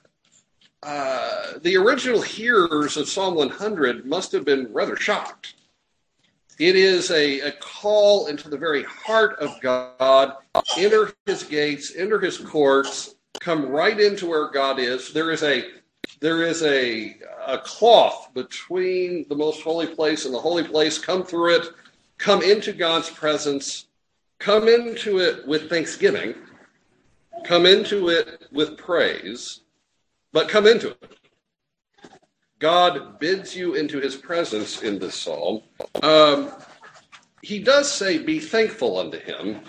Uh, 0.82 1.58
the 1.62 1.76
original 1.76 2.20
hearers 2.20 2.98
of 2.98 3.08
Psalm 3.08 3.34
100 3.34 4.04
must 4.04 4.32
have 4.32 4.44
been 4.44 4.70
rather 4.72 4.96
shocked. 4.96 5.54
It 6.58 6.76
is 6.76 7.10
a, 7.10 7.40
a 7.40 7.52
call 7.52 8.26
into 8.26 8.48
the 8.48 8.56
very 8.56 8.84
heart 8.84 9.38
of 9.40 9.60
God. 9.60 10.34
Enter 10.78 11.12
his 11.26 11.42
gates, 11.42 11.92
enter 11.96 12.20
his 12.20 12.38
courts, 12.38 13.16
come 13.40 13.68
right 13.68 13.98
into 13.98 14.26
where 14.26 14.50
God 14.50 14.78
is. 14.78 15.12
There 15.12 15.30
is 15.30 15.42
a 15.42 15.64
there 16.20 16.42
is 16.42 16.62
a 16.62 17.16
a 17.46 17.58
cloth 17.58 18.32
between 18.34 19.26
the 19.28 19.34
most 19.34 19.62
holy 19.62 19.88
place 19.88 20.26
and 20.26 20.34
the 20.34 20.38
holy 20.38 20.62
place. 20.62 20.96
Come 20.96 21.24
through 21.24 21.56
it, 21.56 21.66
come 22.18 22.42
into 22.42 22.72
God's 22.72 23.10
presence, 23.10 23.86
come 24.38 24.68
into 24.68 25.18
it 25.18 25.46
with 25.48 25.68
thanksgiving, 25.68 26.34
come 27.44 27.66
into 27.66 28.10
it 28.10 28.44
with 28.52 28.78
praise, 28.78 29.60
but 30.32 30.48
come 30.48 30.66
into 30.66 30.90
it. 30.90 31.18
God 32.64 33.18
bids 33.18 33.54
you 33.54 33.74
into 33.74 34.00
his 34.00 34.16
presence 34.16 34.80
in 34.80 34.98
this 34.98 35.14
psalm. 35.14 35.60
Um, 36.02 36.50
he 37.42 37.58
does 37.58 37.92
say, 37.92 38.16
Be 38.16 38.40
thankful 38.40 38.98
unto 38.98 39.18
him. 39.18 39.60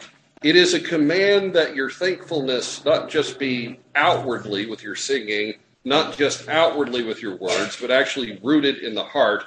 It 0.43 0.55
is 0.55 0.73
a 0.73 0.79
command 0.79 1.53
that 1.55 1.75
your 1.75 1.89
thankfulness 1.89 2.85
not 2.85 3.09
just 3.09 3.37
be 3.37 3.81
outwardly 3.95 4.65
with 4.67 4.81
your 4.81 4.95
singing, 4.95 5.55
not 5.83 6.15
just 6.15 6.47
outwardly 6.47 7.03
with 7.03 7.21
your 7.21 7.35
words, 7.35 7.77
but 7.81 7.91
actually 7.91 8.39
rooted 8.41 8.77
in 8.77 8.95
the 8.95 9.03
heart. 9.03 9.43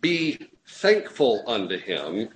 Be 0.00 0.48
thankful 0.66 1.44
unto 1.46 1.76
him. 1.76 2.30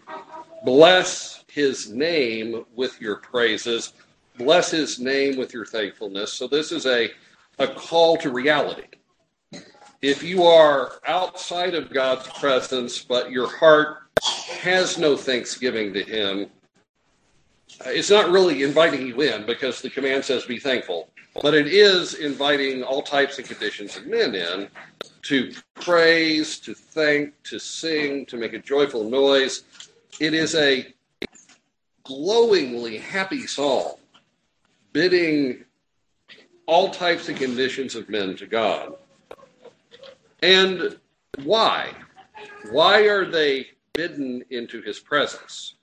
Bless 0.66 1.42
his 1.50 1.90
name 1.90 2.66
with 2.74 3.00
your 3.00 3.16
praises. 3.16 3.94
Bless 4.36 4.70
his 4.70 5.00
name 5.00 5.38
with 5.38 5.54
your 5.54 5.64
thankfulness. 5.64 6.34
So, 6.34 6.46
this 6.46 6.70
is 6.70 6.84
a, 6.84 7.08
a 7.58 7.66
call 7.66 8.18
to 8.18 8.28
reality. 8.28 8.99
If 10.02 10.22
you 10.22 10.44
are 10.44 10.92
outside 11.06 11.74
of 11.74 11.92
God's 11.92 12.26
presence, 12.28 13.02
but 13.02 13.30
your 13.30 13.54
heart 13.58 13.98
has 14.62 14.96
no 14.96 15.14
thanksgiving 15.14 15.92
to 15.92 16.02
him, 16.02 16.50
uh, 17.84 17.90
it's 17.90 18.08
not 18.08 18.30
really 18.30 18.62
inviting 18.62 19.06
you 19.06 19.20
in 19.20 19.44
because 19.44 19.82
the 19.82 19.90
command 19.90 20.24
says 20.24 20.44
be 20.46 20.58
thankful, 20.58 21.10
but 21.42 21.52
it 21.52 21.66
is 21.66 22.14
inviting 22.14 22.82
all 22.82 23.02
types 23.02 23.38
and 23.38 23.46
conditions 23.46 23.98
of 23.98 24.06
men 24.06 24.34
in 24.34 24.68
to 25.22 25.52
praise, 25.74 26.58
to 26.60 26.72
thank, 26.72 27.34
to 27.42 27.58
sing, 27.58 28.24
to 28.26 28.38
make 28.38 28.54
a 28.54 28.58
joyful 28.58 29.04
noise. 29.04 29.64
It 30.18 30.32
is 30.32 30.54
a 30.54 30.94
glowingly 32.04 32.96
happy 32.96 33.46
psalm 33.46 33.96
bidding 34.92 35.64
all 36.66 36.90
types 36.90 37.28
and 37.28 37.36
conditions 37.36 37.94
of 37.94 38.08
men 38.08 38.34
to 38.36 38.46
God. 38.46 38.94
And 40.42 40.98
why? 41.42 41.92
Why 42.70 43.02
are 43.02 43.24
they 43.24 43.68
bidden 43.92 44.44
into 44.50 44.80
his 44.82 44.98
presence? 44.98 45.74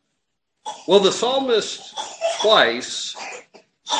Well, 0.87 0.99
the 0.99 1.11
psalmist 1.11 1.95
twice 2.41 3.15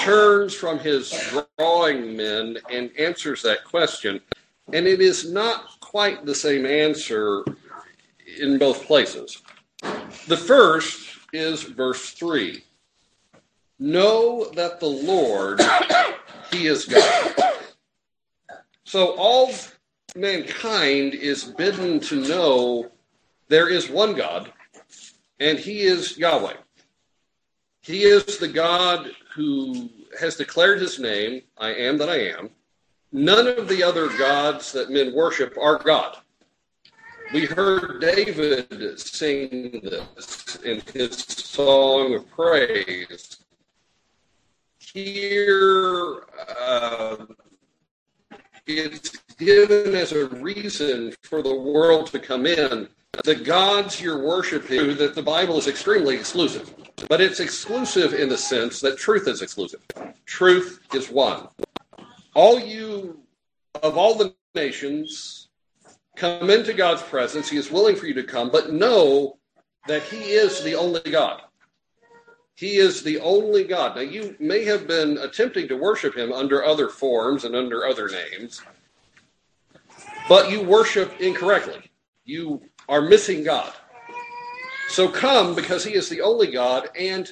turns 0.03 0.53
from 0.53 0.79
his 0.79 1.13
drawing 1.57 2.15
men 2.15 2.57
and 2.69 2.91
answers 2.97 3.41
that 3.43 3.63
question. 3.63 4.19
And 4.73 4.85
it 4.85 4.99
is 4.99 5.31
not 5.31 5.79
quite 5.79 6.25
the 6.25 6.35
same 6.35 6.65
answer 6.65 7.45
in 8.39 8.57
both 8.57 8.85
places. 8.85 9.41
The 10.27 10.37
first 10.37 11.17
is 11.31 11.63
verse 11.63 12.11
3 12.11 12.63
Know 13.79 14.49
that 14.55 14.79
the 14.79 14.87
Lord, 14.87 15.61
He 16.51 16.67
is 16.67 16.85
God. 16.85 17.35
So 18.85 19.15
all 19.17 19.51
mankind 20.15 21.13
is 21.13 21.43
bidden 21.43 21.99
to 22.01 22.27
know 22.27 22.91
there 23.49 23.69
is 23.69 23.89
one 23.89 24.13
God, 24.13 24.51
and 25.39 25.57
He 25.57 25.81
is 25.81 26.17
Yahweh. 26.17 26.55
He 27.81 28.03
is 28.03 28.37
the 28.37 28.47
God 28.47 29.11
who 29.35 29.89
has 30.19 30.35
declared 30.35 30.81
His 30.81 30.99
name, 30.99 31.41
I 31.57 31.73
am 31.73 31.97
that 31.99 32.09
I 32.09 32.19
am. 32.29 32.49
None 33.11 33.47
of 33.47 33.67
the 33.67 33.83
other 33.83 34.09
gods 34.17 34.71
that 34.73 34.89
men 34.89 35.13
worship 35.13 35.57
are 35.57 35.77
God. 35.77 36.17
We 37.33 37.45
heard 37.45 37.99
David 37.99 38.99
sing 38.99 39.81
this 39.83 40.57
in 40.63 40.81
his 40.93 41.17
song 41.17 42.15
of 42.15 42.29
praise. 42.29 43.37
Here, 44.79 46.23
uh, 46.57 47.25
it's 48.65 49.11
given 49.37 49.95
as 49.95 50.11
a 50.11 50.27
reason 50.27 51.13
for 51.23 51.41
the 51.41 51.55
world 51.55 52.07
to 52.07 52.19
come 52.19 52.45
in. 52.45 52.87
The 53.23 53.35
gods 53.35 54.01
you're 54.01 54.23
worshiping, 54.23 54.95
that 54.97 55.15
the 55.15 55.23
Bible 55.23 55.57
is 55.57 55.67
extremely 55.67 56.15
exclusive, 56.15 56.73
but 57.09 57.21
it's 57.21 57.39
exclusive 57.39 58.13
in 58.13 58.29
the 58.29 58.37
sense 58.37 58.79
that 58.81 58.97
truth 58.97 59.27
is 59.27 59.41
exclusive. 59.41 59.81
Truth 60.25 60.81
is 60.93 61.09
one. 61.09 61.47
All 62.33 62.59
you, 62.59 63.19
of 63.81 63.97
all 63.97 64.15
the 64.15 64.35
nations, 64.53 65.47
Come 66.17 66.49
into 66.49 66.73
God's 66.73 67.03
presence. 67.03 67.47
He 67.47 67.57
is 67.57 67.71
willing 67.71 67.95
for 67.95 68.07
you 68.07 68.13
to 68.15 68.23
come, 68.23 68.49
but 68.49 68.73
know 68.73 69.37
that 69.85 70.01
He 70.01 70.31
is 70.31 70.63
the 70.63 70.73
only 70.73 70.99
God. 71.11 71.41
He 72.55 72.77
is 72.77 73.03
the 73.03 73.19
only 73.19 73.63
God. 73.63 73.95
Now, 73.95 74.01
you 74.01 74.35
may 74.39 74.65
have 74.65 74.87
been 74.87 75.19
attempting 75.19 75.67
to 75.67 75.77
worship 75.77 76.17
Him 76.17 76.33
under 76.33 76.65
other 76.65 76.89
forms 76.89 77.45
and 77.45 77.55
under 77.55 77.85
other 77.85 78.09
names, 78.09 78.63
but 80.27 80.51
you 80.51 80.61
worship 80.61 81.19
incorrectly. 81.19 81.91
You 82.25 82.61
are 82.89 83.01
missing 83.01 83.43
God. 83.43 83.71
So 84.89 85.07
come 85.07 85.55
because 85.55 85.83
He 85.83 85.93
is 85.93 86.09
the 86.09 86.21
only 86.21 86.51
God, 86.51 86.89
and 86.97 87.31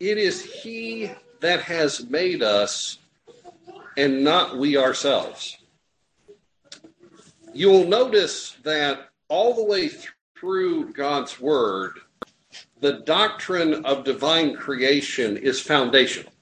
it 0.00 0.18
is 0.18 0.42
He 0.44 1.10
that 1.40 1.62
has 1.62 2.08
made 2.08 2.42
us 2.42 2.98
and 3.96 4.22
not 4.22 4.58
we 4.58 4.76
ourselves 4.76 5.58
you 7.58 7.70
will 7.70 7.88
notice 7.88 8.56
that 8.62 9.08
all 9.28 9.52
the 9.52 9.64
way 9.64 9.90
through 10.38 10.92
God's 10.92 11.40
Word, 11.40 11.98
the 12.80 13.00
doctrine 13.00 13.84
of 13.84 14.04
divine 14.04 14.54
creation 14.54 15.36
is 15.36 15.60
foundational. 15.60 16.32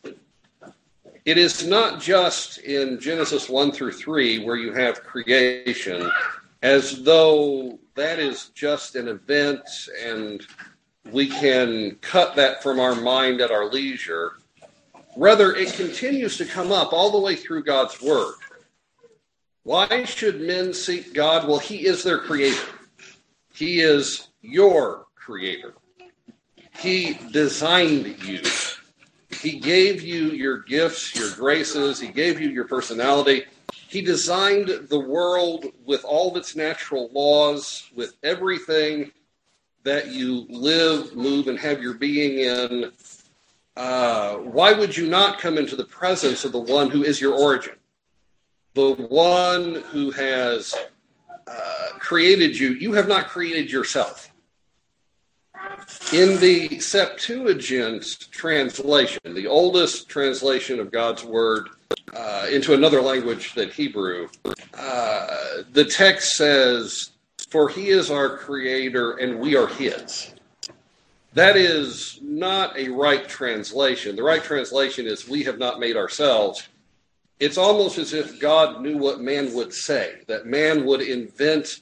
It 1.27 1.39
is 1.39 1.67
not 1.67 2.01
just 2.01 2.59
in 2.59 3.01
Genesis 3.01 3.49
1 3.49 3.73
through 3.73 3.91
3 3.91 4.45
where 4.45 4.55
you 4.55 4.73
have 4.73 5.03
creation, 5.03 6.09
as 6.63 7.03
though 7.03 7.81
that 7.97 8.21
is 8.21 8.51
just 8.55 8.95
an 8.95 9.09
event 9.09 9.69
and 10.01 10.47
we 11.11 11.27
can 11.27 11.97
cut 12.01 12.37
that 12.37 12.63
from 12.63 12.79
our 12.79 12.95
mind 12.95 13.41
at 13.41 13.51
our 13.51 13.69
leisure. 13.69 14.35
Rather, 15.17 15.53
it 15.53 15.73
continues 15.73 16.37
to 16.37 16.45
come 16.45 16.71
up 16.71 16.93
all 16.93 17.11
the 17.11 17.19
way 17.19 17.35
through 17.35 17.65
God's 17.65 18.01
Word. 18.01 18.35
Why 19.65 20.05
should 20.05 20.41
men 20.41 20.73
seek 20.73 21.13
God? 21.13 21.49
Well, 21.49 21.59
He 21.59 21.87
is 21.87 22.05
their 22.05 22.19
creator. 22.19 22.69
He 23.53 23.81
is 23.81 24.29
your 24.43 25.07
creator. 25.17 25.75
He 26.79 27.19
designed 27.33 28.23
you. 28.23 28.43
He 29.31 29.59
gave 29.59 30.03
you 30.03 30.31
your 30.31 30.59
gifts, 30.59 31.15
your 31.15 31.31
graces. 31.33 32.01
He 32.01 32.09
gave 32.09 32.41
you 32.41 32.49
your 32.49 32.67
personality. 32.67 33.45
He 33.89 34.03
designed 34.03 34.69
the 34.89 34.99
world 34.99 35.67
with 35.85 36.05
all 36.05 36.31
of 36.31 36.37
its 36.37 36.57
natural 36.57 37.11
laws, 37.13 37.91
with 37.95 38.17
everything 38.23 39.13
that 39.85 40.09
you 40.09 40.47
live, 40.49 41.15
move, 41.15 41.49
and 41.49 41.59
have 41.59 41.83
your 41.83 41.95
being 41.95 42.39
in. 42.39 42.93
Uh, 43.77 44.37
why 44.37 44.73
would 44.73 44.97
you 44.97 45.07
not 45.07 45.39
come 45.39 45.59
into 45.59 45.77
the 45.77 45.85
presence 45.85 46.45
of 46.45 46.53
the 46.53 46.59
one 46.59 46.91
who 46.91 47.05
is 47.05 47.21
your 47.21 47.35
origin? 47.35 47.77
the 48.77 48.93
one 49.09 49.77
who 49.91 50.11
has 50.11 50.75
uh, 51.47 51.89
created 51.99 52.57
you, 52.59 52.75
you 52.75 52.93
have 52.93 53.09
not 53.09 53.27
created 53.27 53.73
yourself. 53.73 54.31
In 56.13 56.39
the 56.41 56.79
Septuagint 56.81 58.31
translation, 58.31 59.35
the 59.35 59.47
oldest 59.47 60.09
translation 60.09 60.81
of 60.81 60.93
God's 60.93 61.25
word 61.25 61.69
uh, 62.15 62.47
into 62.51 62.75
another 62.75 63.01
language 63.01 63.55
than 63.55 63.71
Hebrew, 63.71 64.29
uh, 64.75 65.27
the 65.73 65.85
text 65.85 66.37
says, 66.37 67.11
For 67.49 67.69
he 67.69 67.89
is 67.89 68.11
our 68.11 68.37
creator 68.37 69.13
and 69.13 69.39
we 69.39 69.57
are 69.57 69.67
his. 69.67 70.35
That 71.35 71.57
is 71.57 72.19
not 72.23 72.77
a 72.79 72.89
right 72.89 73.29
translation. 73.29 74.17
The 74.17 74.23
right 74.23 74.43
translation 74.43 75.07
is, 75.07 75.29
We 75.29 75.43
have 75.45 75.59
not 75.59 75.81
made 75.81 75.97
ourselves 75.97 76.69
it's 77.39 77.59
almost 77.59 77.99
as 77.99 78.15
if 78.15 78.41
God 78.41 78.81
knew 78.81 78.97
what 78.97 79.21
man 79.21 79.53
would 79.53 79.73
say, 79.73 80.21
that 80.27 80.47
man 80.47 80.87
would 80.87 81.03
invent 81.03 81.81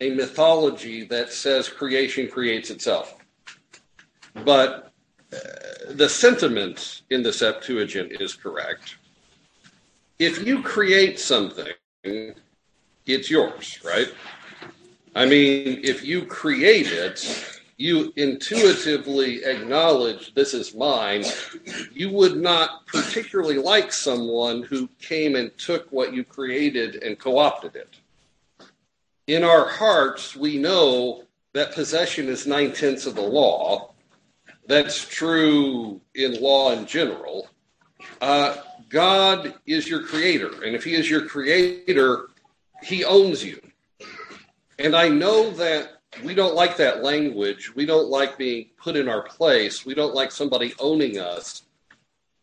a 0.00 0.10
mythology 0.14 1.04
that 1.04 1.32
says 1.32 1.68
creation 1.68 2.28
creates 2.28 2.70
itself. 2.70 3.14
But 4.44 4.92
uh, 5.32 5.38
the 5.90 6.08
sentiment 6.08 7.02
in 7.10 7.22
the 7.22 7.32
Septuagint 7.32 8.20
is 8.20 8.34
correct. 8.34 8.96
If 10.18 10.46
you 10.46 10.62
create 10.62 11.18
something, 11.18 11.72
it's 13.06 13.30
yours, 13.30 13.80
right? 13.84 14.12
I 15.14 15.26
mean, 15.26 15.80
if 15.82 16.04
you 16.04 16.24
create 16.26 16.88
it, 16.88 17.60
you 17.76 18.12
intuitively 18.16 19.44
acknowledge 19.44 20.34
this 20.34 20.54
is 20.54 20.74
mine, 20.74 21.24
you 21.92 22.10
would 22.10 22.36
not 22.36 22.86
particularly 22.86 23.58
like 23.58 23.92
someone 23.92 24.62
who 24.62 24.88
came 25.00 25.34
and 25.34 25.56
took 25.58 25.90
what 25.90 26.14
you 26.14 26.24
created 26.24 27.02
and 27.02 27.18
co 27.18 27.38
opted 27.38 27.74
it. 27.74 27.96
In 29.26 29.42
our 29.42 29.68
hearts, 29.68 30.36
we 30.36 30.58
know 30.58 31.24
that 31.52 31.74
possession 31.74 32.28
is 32.28 32.46
nine 32.46 32.72
tenths 32.72 33.06
of 33.06 33.14
the 33.14 33.22
law. 33.22 33.93
That's 34.66 35.06
true 35.06 36.00
in 36.14 36.40
law 36.40 36.72
in 36.72 36.86
general. 36.86 37.48
Uh, 38.20 38.56
God 38.88 39.54
is 39.66 39.88
your 39.88 40.02
creator, 40.02 40.62
and 40.62 40.74
if 40.74 40.84
He 40.84 40.94
is 40.94 41.10
your 41.10 41.26
creator, 41.26 42.28
He 42.82 43.04
owns 43.04 43.44
you. 43.44 43.60
And 44.78 44.94
I 44.94 45.08
know 45.08 45.50
that 45.50 46.00
we 46.22 46.34
don't 46.34 46.54
like 46.54 46.76
that 46.76 47.02
language. 47.02 47.74
We 47.74 47.86
don't 47.86 48.08
like 48.08 48.38
being 48.38 48.70
put 48.76 48.96
in 48.96 49.08
our 49.08 49.22
place. 49.22 49.84
We 49.84 49.94
don't 49.94 50.14
like 50.14 50.30
somebody 50.30 50.74
owning 50.78 51.18
us. 51.18 51.62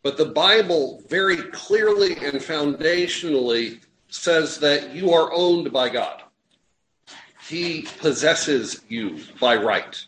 But 0.02 0.16
the 0.16 0.26
Bible 0.26 1.02
very 1.08 1.36
clearly 1.36 2.16
and 2.16 2.34
foundationally 2.34 3.80
says 4.08 4.58
that 4.58 4.94
you 4.94 5.12
are 5.12 5.32
owned 5.32 5.72
by 5.72 5.88
God. 5.88 6.22
He 7.48 7.82
possesses 7.98 8.82
you 8.88 9.20
by 9.40 9.56
right. 9.56 10.04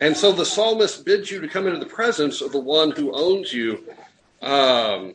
And 0.00 0.16
so 0.16 0.32
the 0.32 0.46
psalmist 0.46 1.04
bids 1.04 1.30
you 1.30 1.40
to 1.40 1.48
come 1.48 1.66
into 1.66 1.78
the 1.78 1.86
presence 1.86 2.40
of 2.40 2.52
the 2.52 2.60
one 2.60 2.90
who 2.90 3.12
owns 3.12 3.52
you. 3.52 3.84
Um, 4.40 5.14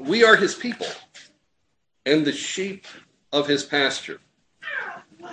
we 0.00 0.24
are 0.24 0.34
his 0.34 0.54
people 0.54 0.86
and 2.06 2.24
the 2.24 2.32
sheep 2.32 2.86
of 3.32 3.46
his 3.46 3.62
pasture. 3.62 4.20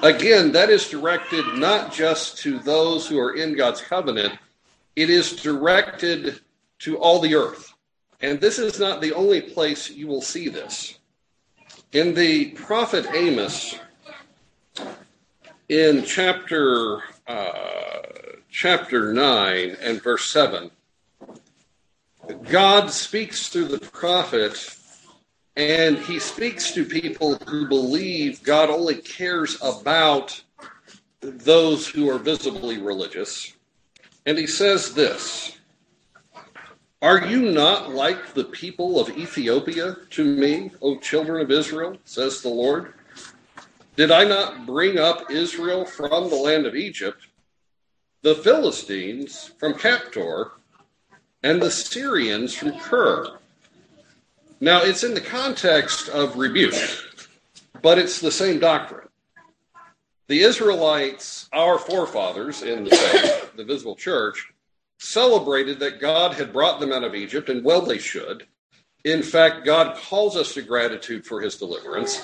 Again, 0.04 0.52
that 0.52 0.70
is 0.70 0.90
directed 0.90 1.46
not 1.56 1.94
just 1.94 2.38
to 2.40 2.60
those 2.60 3.08
who 3.08 3.20
are 3.20 3.36
in 3.36 3.56
God's 3.56 3.82
covenant, 3.82 4.38
it 4.96 5.10
is 5.10 5.36
directed 5.36 6.42
to 6.80 6.98
all 6.98 7.20
the 7.20 7.36
earth. 7.36 7.74
And 8.22 8.40
this 8.40 8.60
is 8.60 8.80
not 8.80 9.02
the 9.02 9.14
only 9.14 9.42
place 9.42 9.90
you 9.90 10.08
will 10.08 10.22
see 10.22 10.50
this. 10.50 10.98
In 11.94 12.14
the 12.14 12.52
prophet 12.52 13.06
Amos, 13.14 13.78
in 15.70 16.04
chapter 16.04 17.04
uh, 17.28 17.81
chapter 18.52 19.14
9 19.14 19.78
and 19.82 20.04
verse 20.04 20.30
7, 20.30 20.70
God 22.50 22.92
speaks 22.92 23.48
through 23.48 23.70
the 23.70 23.80
prophet 23.80 24.78
and 25.56 25.98
he 25.98 26.20
speaks 26.20 26.72
to 26.72 26.86
people 26.86 27.36
who 27.48 27.68
believe 27.68 28.44
God 28.44 28.70
only 28.70 28.96
cares 28.96 29.58
about 29.62 30.42
those 31.22 31.88
who 31.88 32.10
are 32.10 32.20
visibly 32.20 32.78
religious. 32.78 33.54
And 34.26 34.38
he 34.38 34.48
says 34.48 34.94
this 34.94 35.58
Are 37.02 37.26
you 37.26 37.52
not 37.52 37.92
like 37.92 38.34
the 38.34 38.46
people 38.46 39.00
of 39.00 39.10
Ethiopia 39.18 39.96
to 40.12 40.24
me, 40.24 40.72
O 40.82 40.98
children 40.98 41.42
of 41.42 41.52
Israel, 41.52 41.98
says 42.06 42.42
the 42.42 42.50
Lord? 42.50 42.94
Did 43.96 44.12
I 44.12 44.24
not 44.24 44.66
bring 44.66 44.98
up 44.98 45.30
Israel 45.30 45.86
from 45.86 46.30
the 46.30 46.36
land 46.36 46.66
of 46.66 46.76
Egypt, 46.76 47.28
the 48.22 48.36
Philistines 48.36 49.52
from 49.60 49.74
Caphtor, 49.74 50.52
and 51.44 51.62
the 51.62 51.72
Syrians 51.72 52.54
from 52.54 52.78
Kir? 52.80 53.38
Now, 54.60 54.84
it's 54.84 55.04
in 55.04 55.16
the 55.16 55.22
context 55.22 56.10
of 56.10 56.38
rebuke, 56.38 56.76
but 57.82 57.98
it's 57.98 58.22
the 58.22 58.32
same 58.32 58.60
doctrine. 58.60 59.08
The 60.28 60.42
Israelites, 60.42 61.50
our 61.52 61.80
forefathers 61.80 62.62
in 62.62 62.84
the 62.84 62.92
faith, 62.92 63.56
the 63.56 63.66
visible 63.66 63.96
church, 63.96 64.54
celebrated 65.00 65.80
that 65.80 66.00
God 66.00 66.36
had 66.36 66.54
brought 66.54 66.80
them 66.80 66.94
out 66.94 67.04
of 67.04 67.16
Egypt, 67.16 67.50
and 67.50 67.66
well, 67.66 67.82
they 67.82 67.98
should. 67.98 68.46
In 69.04 69.24
fact, 69.24 69.66
God 69.66 69.98
calls 69.98 70.38
us 70.38 70.54
to 70.54 70.62
gratitude 70.62 71.26
for 71.26 71.42
his 71.42 71.58
deliverance. 71.58 72.24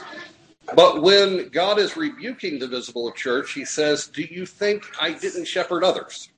But 0.76 1.02
when 1.02 1.50
God 1.50 1.80
is 1.80 1.96
rebuking 1.96 2.60
the 2.60 2.68
visible 2.68 3.12
church, 3.12 3.54
he 3.54 3.66
says, 3.66 4.08
Do 4.08 4.22
you 4.22 4.46
think 4.46 4.86
I 5.00 5.14
didn't 5.14 5.46
shepherd 5.46 5.84
others? 5.84 6.30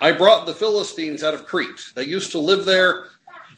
I 0.00 0.12
brought 0.12 0.46
the 0.46 0.54
Philistines 0.54 1.22
out 1.22 1.34
of 1.34 1.46
Crete. 1.46 1.92
They 1.94 2.04
used 2.04 2.32
to 2.32 2.38
live 2.38 2.64
there, 2.64 3.06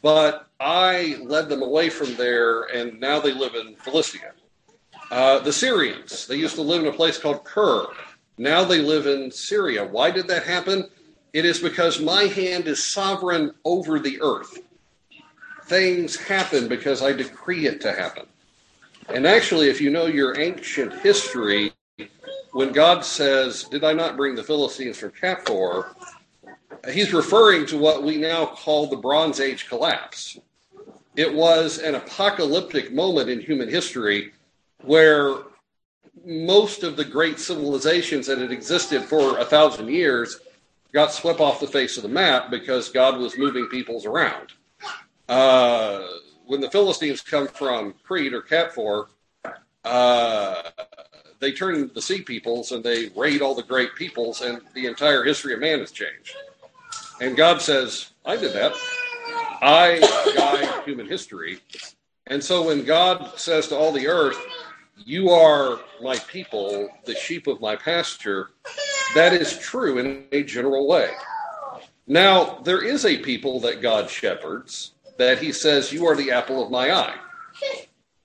but 0.02 0.48
I 0.60 1.16
led 1.22 1.48
them 1.48 1.62
away 1.62 1.88
from 1.88 2.14
there, 2.16 2.64
and 2.64 3.00
now 3.00 3.20
they 3.20 3.32
live 3.32 3.54
in 3.54 3.76
Philistia. 3.76 4.32
Uh, 5.10 5.38
the 5.38 5.52
Syrians, 5.52 6.26
they 6.26 6.36
used 6.36 6.56
to 6.56 6.62
live 6.62 6.82
in 6.82 6.88
a 6.88 6.92
place 6.92 7.18
called 7.18 7.44
Kir. 7.44 7.86
Now 8.38 8.64
they 8.64 8.80
live 8.80 9.06
in 9.06 9.30
Syria. 9.30 9.84
Why 9.84 10.10
did 10.10 10.26
that 10.28 10.44
happen? 10.44 10.88
It 11.32 11.44
is 11.44 11.60
because 11.60 12.00
my 12.00 12.24
hand 12.24 12.66
is 12.66 12.82
sovereign 12.82 13.52
over 13.64 13.98
the 13.98 14.20
earth. 14.20 14.58
Things 15.64 16.16
happen 16.16 16.68
because 16.68 17.02
I 17.02 17.12
decree 17.12 17.66
it 17.66 17.80
to 17.82 17.92
happen. 17.92 18.26
And 19.08 19.26
actually, 19.26 19.68
if 19.68 19.80
you 19.80 19.90
know 19.90 20.06
your 20.06 20.38
ancient 20.38 21.00
history, 21.00 21.72
when 22.52 22.72
God 22.72 23.04
says, 23.04 23.64
Did 23.64 23.84
I 23.84 23.92
not 23.92 24.16
bring 24.16 24.34
the 24.34 24.42
Philistines 24.42 24.98
from 24.98 25.10
Caphtor? 25.10 25.94
He's 26.90 27.12
referring 27.12 27.66
to 27.66 27.78
what 27.78 28.02
we 28.02 28.16
now 28.16 28.46
call 28.46 28.86
the 28.86 28.96
Bronze 28.96 29.40
Age 29.40 29.68
collapse. 29.68 30.38
It 31.16 31.32
was 31.32 31.78
an 31.78 31.94
apocalyptic 31.94 32.92
moment 32.92 33.28
in 33.28 33.40
human 33.40 33.68
history 33.68 34.32
where 34.82 35.36
most 36.24 36.82
of 36.82 36.96
the 36.96 37.04
great 37.04 37.38
civilizations 37.38 38.26
that 38.26 38.38
had 38.38 38.50
existed 38.50 39.02
for 39.02 39.38
a 39.38 39.44
thousand 39.44 39.88
years 39.88 40.40
got 40.92 41.12
swept 41.12 41.40
off 41.40 41.60
the 41.60 41.66
face 41.66 41.96
of 41.96 42.02
the 42.02 42.08
map 42.08 42.50
because 42.50 42.88
God 42.88 43.18
was 43.18 43.38
moving 43.38 43.66
peoples 43.68 44.06
around. 44.06 44.52
Uh, 45.28 46.06
when 46.52 46.60
the 46.60 46.70
Philistines 46.70 47.22
come 47.22 47.48
from 47.48 47.94
Crete 48.02 48.34
or 48.34 48.42
Caphtor, 48.42 49.06
uh, 49.86 50.62
they 51.40 51.50
turn 51.50 51.90
the 51.94 52.02
sea 52.02 52.20
peoples 52.20 52.72
and 52.72 52.84
they 52.84 53.08
raid 53.16 53.40
all 53.40 53.54
the 53.54 53.62
great 53.62 53.94
peoples, 53.94 54.42
and 54.42 54.60
the 54.74 54.84
entire 54.84 55.24
history 55.24 55.54
of 55.54 55.60
man 55.60 55.78
has 55.78 55.92
changed. 55.92 56.36
And 57.22 57.38
God 57.38 57.62
says, 57.62 58.10
I 58.26 58.36
did 58.36 58.52
that. 58.52 58.74
I 59.62 59.98
guide 60.36 60.84
human 60.84 61.08
history. 61.08 61.60
And 62.26 62.44
so 62.44 62.66
when 62.66 62.84
God 62.84 63.32
says 63.38 63.68
to 63.68 63.76
all 63.78 63.90
the 63.90 64.06
earth, 64.06 64.36
You 65.06 65.30
are 65.30 65.80
my 66.02 66.18
people, 66.18 66.90
the 67.06 67.14
sheep 67.14 67.46
of 67.46 67.62
my 67.62 67.76
pasture, 67.76 68.50
that 69.14 69.32
is 69.32 69.58
true 69.58 69.96
in 69.98 70.26
a 70.32 70.42
general 70.42 70.86
way. 70.86 71.12
Now, 72.06 72.58
there 72.62 72.84
is 72.84 73.06
a 73.06 73.16
people 73.16 73.58
that 73.60 73.80
God 73.80 74.10
shepherds 74.10 74.92
that 75.22 75.38
he 75.38 75.52
says, 75.52 75.92
You 75.92 76.06
are 76.06 76.16
the 76.16 76.32
apple 76.32 76.62
of 76.62 76.70
my 76.70 76.92
eye. 76.92 77.14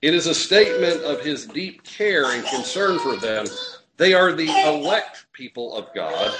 It 0.02 0.14
is 0.14 0.26
a 0.26 0.34
statement 0.34 1.02
of 1.02 1.20
his 1.20 1.46
deep 1.46 1.84
care 1.84 2.32
and 2.32 2.44
concern 2.46 2.98
for 2.98 3.16
them. 3.16 3.46
They 3.96 4.14
are 4.14 4.32
the 4.32 4.48
elect 4.66 5.26
people 5.32 5.76
of 5.76 5.92
God. 5.94 6.34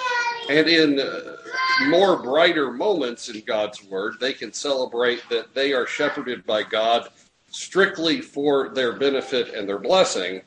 And 0.51 0.69
in 0.69 1.01
uh, 1.01 1.37
more 1.89 2.23
brighter 2.23 2.73
moments 2.73 3.29
in 3.29 3.43
God's 3.47 3.85
word, 3.85 4.15
they 4.21 4.33
can 4.33 4.53
celebrate 4.53 5.23
that 5.31 5.55
they 5.55 5.73
are 5.73 5.87
shepherded 5.87 6.45
by 6.47 6.63
God 6.63 7.09
strictly 7.51 8.21
for 8.21 8.71
their 8.71 8.93
benefit 8.93 9.55
and 9.55 9.69
their 9.69 9.79
blessing. 9.79 10.43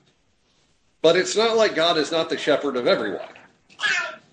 But 1.01 1.15
it's 1.15 1.35
not 1.35 1.57
like 1.57 1.75
God 1.75 1.97
is 1.97 2.11
not 2.11 2.29
the 2.29 2.37
shepherd 2.37 2.75
of 2.75 2.87
everyone. 2.87 3.33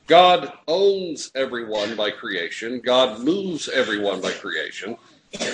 God 0.08 0.52
owns 0.66 1.30
everyone 1.34 1.94
by 1.94 2.10
creation, 2.10 2.80
God 2.80 3.20
moves 3.20 3.68
everyone 3.68 4.20
by 4.20 4.32
creation. 4.32 4.96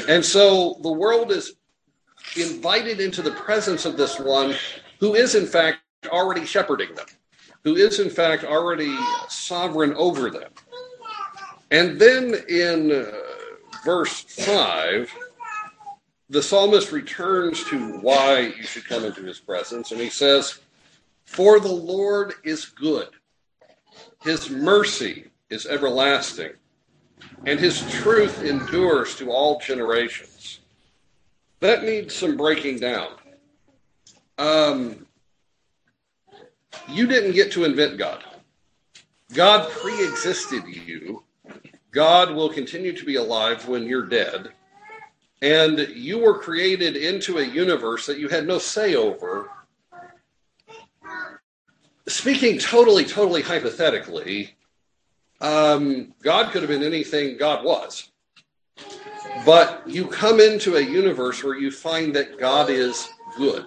And 0.09 0.25
so 0.25 0.79
the 0.83 0.93
world 0.93 1.33
is 1.33 1.55
invited 2.37 3.01
into 3.01 3.23
the 3.23 3.33
presence 3.33 3.85
of 3.85 3.97
this 3.97 4.19
one 4.19 4.55
who 5.01 5.15
is, 5.15 5.35
in 5.35 5.47
fact, 5.47 5.81
already 6.09 6.45
shepherding 6.45 6.95
them, 6.95 7.07
who 7.63 7.77
is, 7.77 8.01
in 8.01 8.11
fact, 8.11 8.45
already 8.45 8.97
sovereign 9.29 9.95
over 9.95 10.31
them. 10.31 10.51
And 11.71 11.99
then 11.99 12.35
in 12.49 12.93
uh, 12.93 13.13
verse 13.85 14.21
5, 14.21 15.13
the 16.31 16.43
psalmist 16.43 16.93
returns 16.93 17.65
to 17.65 17.99
why 17.99 18.53
you 18.57 18.63
should 18.63 18.87
come 18.87 19.05
into 19.05 19.23
his 19.23 19.39
presence, 19.39 19.93
and 19.93 20.01
he 20.01 20.11
says, 20.11 20.61
For 21.25 21.61
the 21.61 21.69
Lord 21.73 22.35
is 22.45 22.67
good, 22.67 23.09
his 24.23 24.51
mercy 24.51 25.31
is 25.51 25.67
everlasting 25.67 26.53
and 27.47 27.61
his 27.61 27.81
truth 27.91 28.43
endures 28.43 29.17
to 29.17 29.31
all 29.31 29.61
generations. 29.61 30.61
That 31.61 31.85
needs 31.85 32.15
some 32.15 32.37
breaking 32.37 32.79
down. 32.79 33.13
Um, 34.39 35.07
you 36.89 37.07
didn't 37.07 37.33
get 37.33 37.53
to 37.53 37.65
invent 37.65 37.99
God. 37.99 38.25
God 39.33 39.71
pre 39.71 40.05
existed 40.05 40.65
you. 40.67 41.23
God 41.91 42.35
will 42.35 42.49
continue 42.49 42.93
to 42.93 43.05
be 43.05 43.17
alive 43.17 43.69
when 43.69 43.85
you're 43.85 44.07
dead. 44.07 44.51
And 45.43 45.79
you 45.95 46.19
were 46.19 46.39
created 46.39 46.97
into 46.97 47.39
a 47.39 47.45
universe 47.45 48.07
that 48.07 48.19
you 48.19 48.29
had 48.29 48.47
no 48.47 48.59
say 48.59 48.95
over. 48.95 49.51
Speaking 52.07 52.59
totally, 52.59 53.05
totally 53.05 53.43
hypothetically, 53.43 54.57
um, 55.41 56.15
God 56.23 56.53
could 56.53 56.63
have 56.63 56.71
been 56.71 56.83
anything 56.83 57.37
God 57.37 57.65
was. 57.65 58.11
But 59.45 59.83
you 59.87 60.07
come 60.07 60.41
into 60.41 60.77
a 60.77 60.81
universe 60.81 61.43
where 61.43 61.59
you 61.59 61.71
find 61.71 62.15
that 62.15 62.39
God 62.39 62.71
is 62.71 63.09
good. 63.37 63.67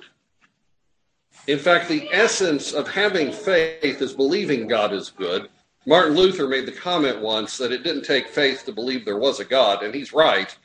In 1.47 1.59
fact, 1.59 1.87
the 1.87 2.09
essence 2.11 2.73
of 2.73 2.87
having 2.87 3.31
faith 3.31 4.01
is 4.01 4.13
believing 4.13 4.67
God 4.67 4.93
is 4.93 5.09
good. 5.09 5.49
Martin 5.85 6.17
Luther 6.17 6.47
made 6.47 6.65
the 6.65 6.71
comment 6.73 7.21
once 7.21 7.57
that 7.57 7.71
it 7.71 7.83
didn't 7.83 8.03
take 8.03 8.27
faith 8.27 8.65
to 8.65 8.73
believe 8.73 9.05
there 9.05 9.17
was 9.17 9.39
a 9.39 9.45
God, 9.45 9.83
and 9.83 9.93
he's 9.95 10.11
right. 10.11 10.55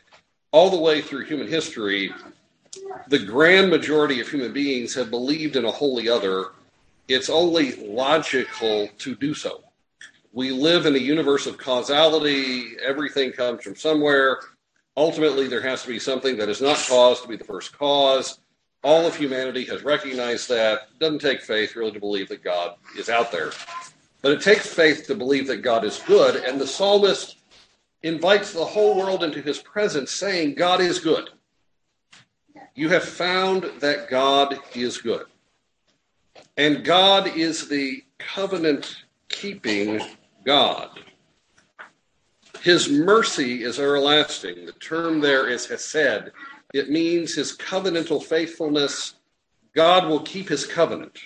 All 0.50 0.70
the 0.70 0.80
way 0.80 1.00
through 1.00 1.24
human 1.24 1.46
history, 1.46 2.12
the 3.08 3.18
grand 3.18 3.70
majority 3.70 4.20
of 4.20 4.28
human 4.28 4.52
beings 4.52 4.94
have 4.94 5.10
believed 5.10 5.56
in 5.56 5.64
a 5.64 5.70
wholly 5.70 6.08
other. 6.08 6.46
It's 7.06 7.30
only 7.30 7.76
logical 7.76 8.88
to 8.98 9.14
do 9.14 9.34
so 9.34 9.62
we 10.32 10.50
live 10.50 10.86
in 10.86 10.94
a 10.94 10.98
universe 10.98 11.46
of 11.46 11.58
causality. 11.58 12.76
Everything 12.82 13.32
comes 13.32 13.62
from 13.62 13.76
somewhere. 13.76 14.40
Ultimately, 14.96 15.46
there 15.46 15.60
has 15.62 15.82
to 15.82 15.88
be 15.88 15.98
something 15.98 16.36
that 16.38 16.48
is 16.48 16.60
not 16.60 16.78
caused 16.88 17.22
to 17.22 17.28
be 17.28 17.36
the 17.36 17.44
first 17.44 17.76
cause. 17.76 18.40
All 18.82 19.06
of 19.06 19.14
humanity 19.14 19.64
has 19.66 19.84
recognized 19.84 20.48
that. 20.48 20.88
It 20.94 20.98
doesn't 20.98 21.20
take 21.20 21.42
faith 21.42 21.76
really 21.76 21.92
to 21.92 22.00
believe 22.00 22.28
that 22.30 22.42
God 22.42 22.76
is 22.98 23.10
out 23.10 23.30
there. 23.30 23.52
But 24.22 24.32
it 24.32 24.40
takes 24.40 24.66
faith 24.66 25.06
to 25.06 25.14
believe 25.14 25.46
that 25.48 25.58
God 25.58 25.84
is 25.84 25.98
good. 26.06 26.36
And 26.44 26.60
the 26.60 26.66
psalmist 26.66 27.36
invites 28.02 28.52
the 28.52 28.64
whole 28.64 28.96
world 28.96 29.22
into 29.22 29.42
his 29.42 29.58
presence, 29.58 30.10
saying, 30.12 30.54
God 30.54 30.80
is 30.80 30.98
good. 30.98 31.28
You 32.74 32.88
have 32.88 33.04
found 33.04 33.64
that 33.80 34.08
God 34.08 34.58
is 34.74 34.98
good. 34.98 35.26
And 36.56 36.84
God 36.84 37.36
is 37.36 37.68
the 37.68 38.02
covenant 38.18 38.96
keeping 39.28 40.00
God. 40.44 40.90
His 42.62 42.88
mercy 42.88 43.64
is 43.64 43.78
everlasting. 43.80 44.66
The 44.66 44.72
term 44.72 45.20
there 45.20 45.48
is 45.48 45.66
hesed. 45.66 46.30
It 46.72 46.90
means 46.90 47.34
his 47.34 47.56
covenantal 47.56 48.22
faithfulness. 48.22 49.14
God 49.74 50.08
will 50.08 50.20
keep 50.20 50.48
his 50.48 50.66
covenant. 50.66 51.18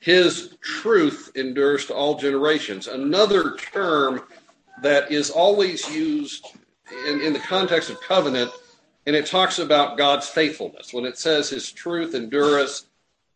His 0.00 0.56
truth 0.60 1.32
endures 1.34 1.86
to 1.86 1.94
all 1.94 2.16
generations. 2.16 2.86
Another 2.86 3.56
term 3.56 4.22
that 4.82 5.10
is 5.10 5.30
always 5.30 5.88
used 5.94 6.46
in, 7.06 7.20
in 7.20 7.32
the 7.32 7.40
context 7.40 7.90
of 7.90 8.00
covenant, 8.00 8.50
and 9.06 9.16
it 9.16 9.26
talks 9.26 9.58
about 9.58 9.98
God's 9.98 10.28
faithfulness. 10.28 10.92
When 10.92 11.04
it 11.04 11.18
says 11.18 11.50
his 11.50 11.70
truth 11.72 12.14
endures, 12.14 12.86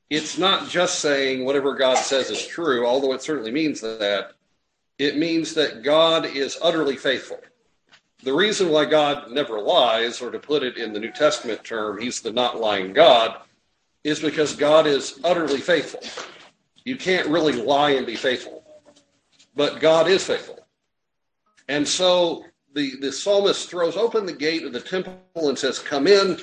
it's 0.09 0.39
not 0.39 0.69
just 0.69 1.01
saying 1.01 1.45
whatever 1.45 1.75
God 1.75 1.99
says 1.99 2.31
is 2.31 2.47
true, 2.47 2.87
although 2.87 3.13
it 3.13 3.23
certainly 3.23 3.51
means 3.51 3.81
that 3.81 4.33
it 5.03 5.19
means 5.19 5.53
that 5.55 5.83
God 5.83 6.27
is 6.27 6.57
utterly 6.63 6.97
faithful. 6.97 7.41
The 8.23 8.33
reason 8.33 8.71
why 8.71 8.85
God 8.85 9.33
never 9.33 9.61
lies, 9.61 10.23
or 10.23 10.31
to 10.31 10.39
put 10.39 10.63
it 10.63 10.77
in 10.77 10.93
the 10.93 11.01
New 11.01 11.11
Testament 11.11 11.65
term, 11.65 12.01
he's 12.01 12.21
the 12.21 12.31
not 12.31 12.61
lying 12.61 12.93
God, 12.93 13.39
is 14.05 14.21
because 14.21 14.55
God 14.55 14.87
is 14.87 15.19
utterly 15.25 15.59
faithful. 15.59 16.03
You 16.85 16.97
can't 16.97 17.27
really 17.27 17.55
lie 17.55 17.91
and 17.91 18.07
be 18.07 18.15
faithful, 18.15 18.63
but 19.57 19.81
God 19.81 20.07
is 20.07 20.25
faithful. 20.25 20.61
And 21.69 21.87
so 21.87 22.45
the, 22.73 22.93
the 23.01 23.11
psalmist 23.11 23.69
throws 23.69 23.97
open 23.97 24.25
the 24.25 24.33
gate 24.33 24.63
of 24.63 24.73
the 24.73 24.81
temple 24.81 25.19
and 25.35 25.59
says, 25.59 25.81
Come 25.81 26.07
in. 26.07 26.39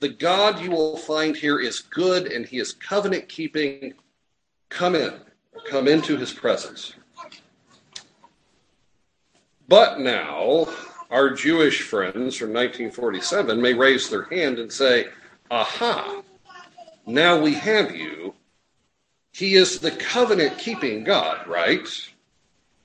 The 0.00 0.10
God 0.10 0.60
you 0.60 0.70
will 0.70 0.98
find 0.98 1.36
here 1.36 1.58
is 1.58 1.80
good 1.80 2.30
and 2.30 2.46
he 2.46 2.58
is 2.58 2.74
covenant 2.74 3.28
keeping. 3.28 3.94
Come 4.68 4.94
in, 4.94 5.14
come 5.68 5.88
into 5.88 6.16
his 6.16 6.32
presence. 6.32 6.94
But 9.68 10.00
now, 10.00 10.68
our 11.10 11.30
Jewish 11.30 11.82
friends 11.82 12.36
from 12.36 12.52
1947 12.52 13.60
may 13.60 13.72
raise 13.72 14.10
their 14.10 14.24
hand 14.24 14.58
and 14.58 14.70
say, 14.70 15.06
Aha, 15.50 16.22
now 17.06 17.40
we 17.40 17.54
have 17.54 17.94
you. 17.94 18.34
He 19.32 19.54
is 19.54 19.78
the 19.78 19.90
covenant 19.90 20.58
keeping 20.58 21.04
God, 21.04 21.46
right? 21.46 21.88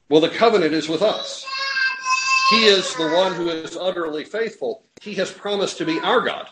Well, 0.09 0.21
the 0.21 0.29
covenant 0.29 0.73
is 0.73 0.89
with 0.89 1.01
us. 1.01 1.45
He 2.49 2.65
is 2.65 2.95
the 2.95 3.09
one 3.09 3.35
who 3.35 3.49
is 3.49 3.77
utterly 3.77 4.23
faithful. 4.23 4.83
He 5.01 5.13
has 5.15 5.31
promised 5.31 5.77
to 5.77 5.85
be 5.85 5.99
our 5.99 6.21
God. 6.21 6.49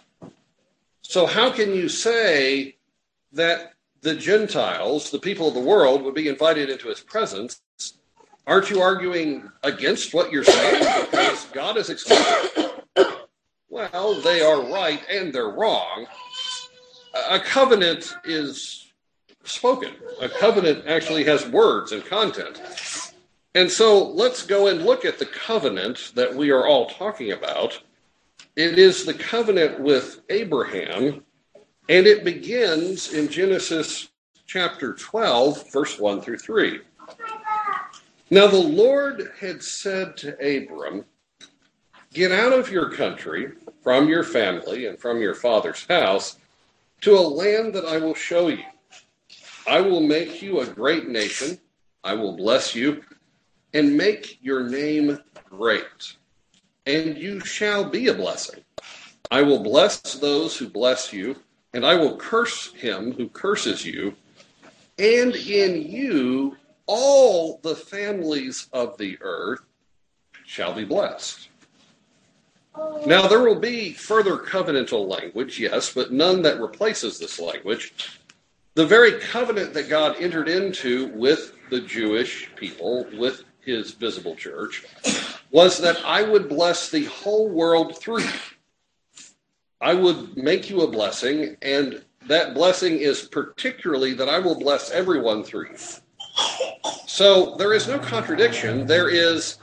So, 1.01 1.25
how 1.25 1.49
can 1.49 1.73
you 1.73 1.89
say 1.89 2.75
that 3.31 3.73
the 4.01 4.13
Gentiles, 4.13 5.09
the 5.09 5.19
people 5.19 5.47
of 5.47 5.55
the 5.55 5.59
world, 5.59 6.03
would 6.03 6.13
be 6.13 6.27
invited 6.27 6.69
into 6.69 6.89
his 6.89 6.99
presence? 6.99 7.61
Aren't 8.47 8.69
you 8.69 8.81
arguing 8.81 9.51
against 9.63 10.13
what 10.13 10.31
you're 10.31 10.45
saying? 10.45 11.05
Because 11.11 11.45
God 11.53 11.75
is 11.75 11.89
exclusive. 11.89 12.81
Well, 13.69 14.21
they 14.21 14.41
are 14.41 14.61
right 14.71 15.01
and 15.09 15.33
they're 15.33 15.49
wrong. 15.49 16.07
A 17.29 17.39
covenant 17.39 18.15
is 18.23 18.93
spoken, 19.43 19.91
a 20.21 20.29
covenant 20.29 20.85
actually 20.87 21.25
has 21.25 21.45
words 21.47 21.91
and 21.91 22.05
content. 22.05 22.61
And 23.53 23.69
so 23.69 24.07
let's 24.09 24.45
go 24.45 24.67
and 24.67 24.83
look 24.83 25.03
at 25.03 25.19
the 25.19 25.25
covenant 25.25 26.11
that 26.15 26.33
we 26.33 26.51
are 26.51 26.65
all 26.65 26.87
talking 26.87 27.33
about. 27.33 27.81
It 28.55 28.79
is 28.79 29.03
the 29.03 29.13
covenant 29.13 29.79
with 29.79 30.21
Abraham, 30.29 31.23
and 31.89 32.07
it 32.07 32.23
begins 32.23 33.13
in 33.13 33.27
Genesis 33.27 34.09
chapter 34.45 34.93
12, 34.93 35.71
verse 35.71 35.99
1 35.99 36.21
through 36.21 36.37
3. 36.37 36.81
Now 38.29 38.47
the 38.47 38.57
Lord 38.57 39.31
had 39.39 39.63
said 39.63 40.17
to 40.17 40.33
Abram, 40.33 41.05
Get 42.13 42.31
out 42.31 42.51
of 42.51 42.69
your 42.69 42.89
country, 42.89 43.53
from 43.81 44.09
your 44.09 44.23
family, 44.23 44.85
and 44.85 44.99
from 44.99 45.21
your 45.21 45.33
father's 45.33 45.85
house, 45.85 46.37
to 47.01 47.17
a 47.17 47.21
land 47.21 47.73
that 47.73 47.85
I 47.85 47.99
will 47.99 48.15
show 48.15 48.49
you. 48.49 48.65
I 49.65 49.79
will 49.79 50.01
make 50.01 50.41
you 50.41 50.59
a 50.59 50.65
great 50.65 51.07
nation. 51.07 51.57
I 52.03 52.15
will 52.15 52.35
bless 52.35 52.75
you 52.75 53.01
and 53.73 53.95
make 53.95 54.39
your 54.41 54.67
name 54.67 55.19
great, 55.49 56.15
and 56.85 57.17
you 57.17 57.39
shall 57.39 57.89
be 57.89 58.07
a 58.07 58.13
blessing. 58.13 58.61
I 59.31 59.41
will 59.41 59.59
bless 59.63 59.99
those 60.15 60.57
who 60.57 60.67
bless 60.67 61.13
you, 61.13 61.37
and 61.73 61.85
I 61.85 61.95
will 61.95 62.17
curse 62.17 62.73
him 62.73 63.13
who 63.13 63.29
curses 63.29 63.85
you, 63.85 64.15
and 64.97 65.33
in 65.35 65.89
you 65.89 66.57
all 66.87 67.59
the 67.61 67.75
families 67.75 68.67
of 68.73 68.97
the 68.97 69.17
earth 69.21 69.61
shall 70.45 70.73
be 70.73 70.85
blessed. 70.85 71.49
Now, 73.05 73.27
there 73.27 73.41
will 73.41 73.59
be 73.59 73.93
further 73.93 74.37
covenantal 74.37 75.07
language, 75.07 75.59
yes, 75.59 75.93
but 75.93 76.11
none 76.11 76.41
that 76.43 76.59
replaces 76.59 77.19
this 77.19 77.39
language. 77.39 78.19
The 78.75 78.85
very 78.85 79.19
covenant 79.19 79.73
that 79.73 79.89
God 79.89 80.15
entered 80.19 80.47
into 80.47 81.07
with 81.09 81.53
the 81.69 81.81
Jewish 81.81 82.49
people, 82.55 83.07
with 83.17 83.43
his 83.61 83.91
visible 83.91 84.35
church 84.35 84.85
was 85.51 85.77
that 85.79 85.99
I 86.05 86.21
would 86.21 86.47
bless 86.47 86.89
the 86.89 87.05
whole 87.05 87.49
world 87.49 87.97
through 87.97 88.21
you. 88.21 88.39
I 89.81 89.93
would 89.93 90.37
make 90.37 90.69
you 90.69 90.81
a 90.81 90.91
blessing, 90.91 91.57
and 91.61 92.03
that 92.27 92.53
blessing 92.53 92.99
is 92.99 93.23
particularly 93.23 94.13
that 94.13 94.29
I 94.29 94.39
will 94.39 94.59
bless 94.59 94.91
everyone 94.91 95.43
through 95.43 95.69
you. 95.69 95.77
So 97.05 97.55
there 97.55 97.73
is 97.73 97.87
no 97.87 97.99
contradiction. 97.99 98.85
There 98.85 99.09
is 99.09 99.57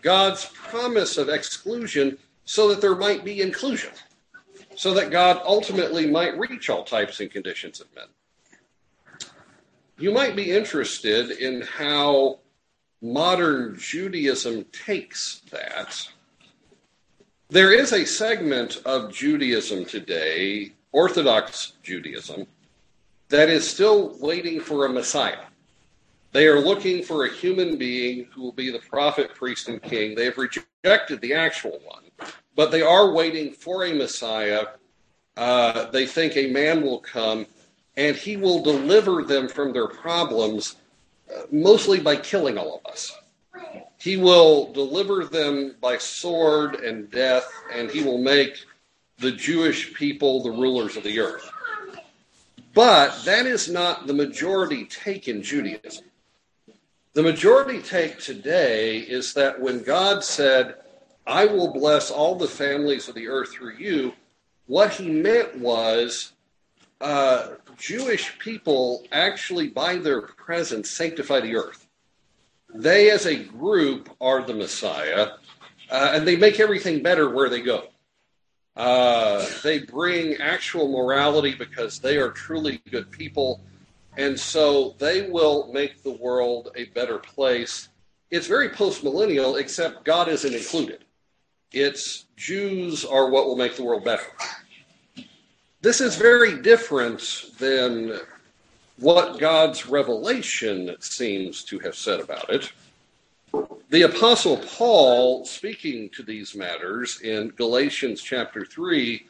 God's 0.00 0.46
promise 0.46 1.18
of 1.18 1.28
exclusion 1.28 2.18
so 2.44 2.68
that 2.68 2.80
there 2.80 2.94
might 2.94 3.24
be 3.24 3.42
inclusion, 3.42 3.90
so 4.74 4.92
that 4.94 5.10
God 5.10 5.40
ultimately 5.44 6.06
might 6.06 6.38
reach 6.38 6.68
all 6.68 6.84
types 6.84 7.20
and 7.20 7.30
conditions 7.30 7.80
of 7.80 7.86
men. 7.94 8.06
You 9.98 10.12
might 10.12 10.34
be 10.34 10.50
interested 10.50 11.30
in 11.30 11.62
how 11.62 12.40
modern 13.00 13.78
Judaism 13.78 14.64
takes 14.72 15.42
that. 15.50 16.08
There 17.48 17.72
is 17.72 17.92
a 17.92 18.04
segment 18.04 18.82
of 18.84 19.12
Judaism 19.12 19.84
today, 19.84 20.72
Orthodox 20.90 21.74
Judaism, 21.82 22.46
that 23.28 23.48
is 23.48 23.68
still 23.68 24.16
waiting 24.18 24.60
for 24.60 24.86
a 24.86 24.88
Messiah. 24.88 25.44
They 26.34 26.48
are 26.48 26.58
looking 26.58 27.04
for 27.04 27.24
a 27.24 27.32
human 27.32 27.76
being 27.76 28.26
who 28.32 28.42
will 28.42 28.52
be 28.52 28.68
the 28.68 28.80
prophet, 28.80 29.36
priest, 29.36 29.68
and 29.68 29.80
king. 29.80 30.16
They 30.16 30.24
have 30.24 30.36
rejected 30.36 31.20
the 31.20 31.32
actual 31.32 31.78
one, 31.84 32.02
but 32.56 32.72
they 32.72 32.82
are 32.82 33.12
waiting 33.12 33.52
for 33.52 33.84
a 33.84 33.94
Messiah. 33.94 34.66
Uh, 35.36 35.92
they 35.92 36.06
think 36.06 36.36
a 36.36 36.50
man 36.50 36.82
will 36.82 36.98
come 36.98 37.46
and 37.96 38.16
he 38.16 38.36
will 38.36 38.60
deliver 38.64 39.22
them 39.22 39.46
from 39.46 39.72
their 39.72 39.86
problems 39.86 40.74
mostly 41.52 42.00
by 42.00 42.16
killing 42.16 42.58
all 42.58 42.82
of 42.84 42.92
us. 42.92 43.16
He 43.98 44.16
will 44.16 44.72
deliver 44.72 45.24
them 45.26 45.76
by 45.80 45.98
sword 45.98 46.80
and 46.80 47.08
death, 47.12 47.48
and 47.72 47.88
he 47.88 48.02
will 48.02 48.18
make 48.18 48.64
the 49.18 49.30
Jewish 49.30 49.94
people 49.94 50.42
the 50.42 50.50
rulers 50.50 50.96
of 50.96 51.04
the 51.04 51.20
earth. 51.20 51.48
But 52.74 53.24
that 53.24 53.46
is 53.46 53.70
not 53.70 54.08
the 54.08 54.12
majority 54.12 54.84
take 54.86 55.28
in 55.28 55.40
Judaism. 55.40 56.06
The 57.14 57.22
majority 57.22 57.80
take 57.80 58.18
today 58.18 58.98
is 58.98 59.34
that 59.34 59.60
when 59.60 59.84
God 59.84 60.24
said, 60.24 60.74
I 61.24 61.46
will 61.46 61.72
bless 61.72 62.10
all 62.10 62.34
the 62.34 62.48
families 62.48 63.08
of 63.08 63.14
the 63.14 63.28
earth 63.28 63.52
through 63.52 63.76
you, 63.76 64.14
what 64.66 64.92
he 64.94 65.08
meant 65.08 65.56
was 65.56 66.32
uh, 67.00 67.50
Jewish 67.78 68.36
people 68.40 69.04
actually, 69.12 69.68
by 69.68 69.96
their 69.96 70.22
presence, 70.22 70.90
sanctify 70.90 71.38
the 71.38 71.54
earth. 71.54 71.86
They, 72.74 73.10
as 73.10 73.26
a 73.26 73.44
group, 73.44 74.10
are 74.20 74.42
the 74.42 74.54
Messiah, 74.54 75.28
uh, 75.90 76.10
and 76.14 76.26
they 76.26 76.34
make 76.34 76.58
everything 76.58 77.00
better 77.00 77.30
where 77.30 77.48
they 77.48 77.62
go. 77.62 77.84
Uh, 78.74 79.46
they 79.62 79.78
bring 79.78 80.34
actual 80.38 80.90
morality 80.90 81.54
because 81.54 82.00
they 82.00 82.16
are 82.16 82.30
truly 82.30 82.82
good 82.90 83.08
people, 83.12 83.60
and 84.16 84.38
so 84.38 84.94
they 84.98 85.28
will 85.28 85.72
make 85.72 86.02
the 86.02 86.12
world 86.12 86.70
a 86.76 86.86
better 86.86 87.18
place. 87.18 87.88
It's 88.30 88.46
very 88.46 88.68
postmillennial, 88.68 89.58
except 89.60 90.04
God 90.04 90.28
isn't 90.28 90.54
included. 90.54 91.04
It's 91.72 92.26
Jews 92.36 93.04
are 93.04 93.30
what 93.30 93.46
will 93.46 93.56
make 93.56 93.76
the 93.76 93.84
world 93.84 94.04
better. 94.04 94.26
This 95.80 96.00
is 96.00 96.16
very 96.16 96.62
different 96.62 97.50
than 97.58 98.20
what 98.98 99.38
God's 99.38 99.86
revelation 99.86 100.94
seems 101.00 101.64
to 101.64 101.78
have 101.80 101.96
said 101.96 102.20
about 102.20 102.48
it. 102.48 102.72
The 103.90 104.02
Apostle 104.02 104.56
Paul, 104.58 105.44
speaking 105.44 106.10
to 106.10 106.22
these 106.22 106.54
matters 106.54 107.20
in 107.20 107.50
Galatians 107.50 108.22
chapter 108.22 108.64
3, 108.64 109.26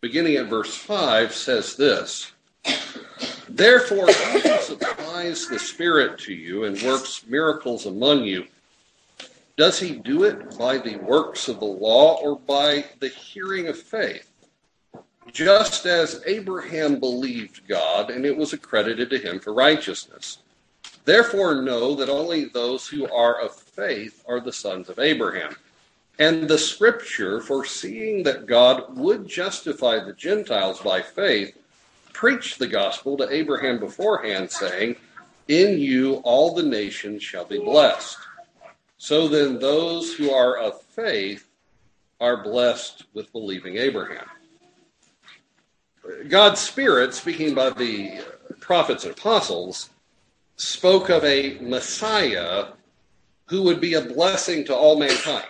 beginning 0.00 0.36
at 0.36 0.46
verse 0.46 0.74
5, 0.76 1.34
says 1.34 1.76
this 1.76 2.32
Therefore, 3.48 4.06
he 4.06 4.40
who 4.40 4.58
supplies 4.60 5.46
the 5.48 5.58
Spirit 5.58 6.18
to 6.20 6.32
you 6.32 6.64
and 6.64 6.80
works 6.82 7.24
miracles 7.26 7.86
among 7.86 8.24
you, 8.24 8.46
does 9.56 9.80
he 9.80 9.96
do 9.96 10.24
it 10.24 10.56
by 10.56 10.78
the 10.78 10.96
works 10.96 11.48
of 11.48 11.58
the 11.58 11.66
law 11.66 12.16
or 12.16 12.38
by 12.38 12.84
the 13.00 13.08
hearing 13.08 13.66
of 13.66 13.78
faith? 13.78 14.28
just 15.32 15.86
as 15.86 16.22
Abraham 16.26 16.98
believed 16.98 17.66
God, 17.68 18.10
and 18.10 18.24
it 18.24 18.36
was 18.36 18.52
accredited 18.52 19.10
to 19.10 19.18
him 19.18 19.40
for 19.40 19.52
righteousness. 19.52 20.38
Therefore, 21.04 21.62
know 21.62 21.94
that 21.94 22.08
only 22.08 22.46
those 22.46 22.86
who 22.86 23.10
are 23.10 23.40
of 23.40 23.54
faith 23.54 24.22
are 24.28 24.40
the 24.40 24.52
sons 24.52 24.88
of 24.88 24.98
Abraham. 24.98 25.56
And 26.18 26.48
the 26.48 26.58
scripture, 26.58 27.40
foreseeing 27.40 28.22
that 28.24 28.46
God 28.46 28.96
would 28.96 29.28
justify 29.28 30.02
the 30.02 30.12
Gentiles 30.12 30.80
by 30.80 31.00
faith, 31.00 31.56
preached 32.18 32.58
the 32.58 32.66
gospel 32.66 33.16
to 33.16 33.32
Abraham 33.32 33.78
beforehand, 33.78 34.50
saying, 34.50 34.96
In 35.46 35.78
you 35.78 36.16
all 36.24 36.52
the 36.52 36.64
nations 36.64 37.22
shall 37.22 37.44
be 37.44 37.60
blessed. 37.60 38.18
So 38.96 39.28
then, 39.28 39.60
those 39.60 40.12
who 40.14 40.32
are 40.32 40.56
of 40.56 40.82
faith 40.82 41.48
are 42.18 42.42
blessed 42.42 43.04
with 43.14 43.30
believing 43.30 43.76
Abraham. 43.76 44.26
God's 46.28 46.60
Spirit, 46.60 47.14
speaking 47.14 47.54
by 47.54 47.70
the 47.70 48.18
prophets 48.58 49.04
and 49.04 49.12
apostles, 49.12 49.90
spoke 50.56 51.10
of 51.10 51.22
a 51.22 51.56
Messiah 51.60 52.72
who 53.46 53.62
would 53.62 53.80
be 53.80 53.94
a 53.94 54.00
blessing 54.00 54.64
to 54.64 54.74
all 54.74 54.98
mankind. 54.98 55.46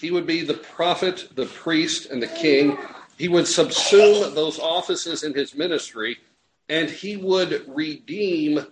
He 0.00 0.12
would 0.12 0.26
be 0.26 0.40
the 0.40 0.54
prophet, 0.54 1.28
the 1.34 1.44
priest, 1.44 2.06
and 2.06 2.22
the 2.22 2.28
king. 2.28 2.78
He 3.18 3.28
would 3.28 3.46
subsume 3.46 4.32
those 4.34 4.60
offices 4.60 5.24
in 5.24 5.34
his 5.34 5.54
ministry, 5.54 6.18
and 6.68 6.88
he 6.88 7.16
would 7.16 7.64
redeem 7.66 8.64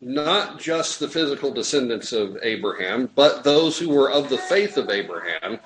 not 0.00 0.60
just 0.60 1.00
the 1.00 1.08
physical 1.08 1.50
descendants 1.50 2.12
of 2.12 2.36
Abraham, 2.42 3.08
but 3.14 3.42
those 3.42 3.78
who 3.78 3.88
were 3.88 4.10
of 4.10 4.28
the 4.28 4.36
faith 4.36 4.76
of 4.76 4.90
Abraham. 4.90 5.58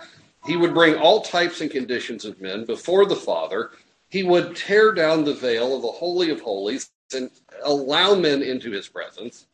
He 0.47 0.57
would 0.57 0.73
bring 0.73 0.95
all 0.95 1.21
types 1.21 1.61
and 1.61 1.71
conditions 1.71 2.25
of 2.25 2.41
men 2.41 2.65
before 2.65 3.07
the 3.07 3.17
Father. 3.17 3.73
He 4.09 4.23
would 4.23 4.55
tear 4.55 4.93
down 4.93 5.25
the 5.25 5.35
veil 5.35 5.75
of 5.75 5.83
the 5.83 5.89
Holy 5.89 6.31
of 6.31 6.41
Holies 6.41 6.91
and 7.13 7.31
allow 7.65 8.15
men 8.15 8.43
into 8.43 8.71
his 8.71 8.89
presence. 8.89 9.47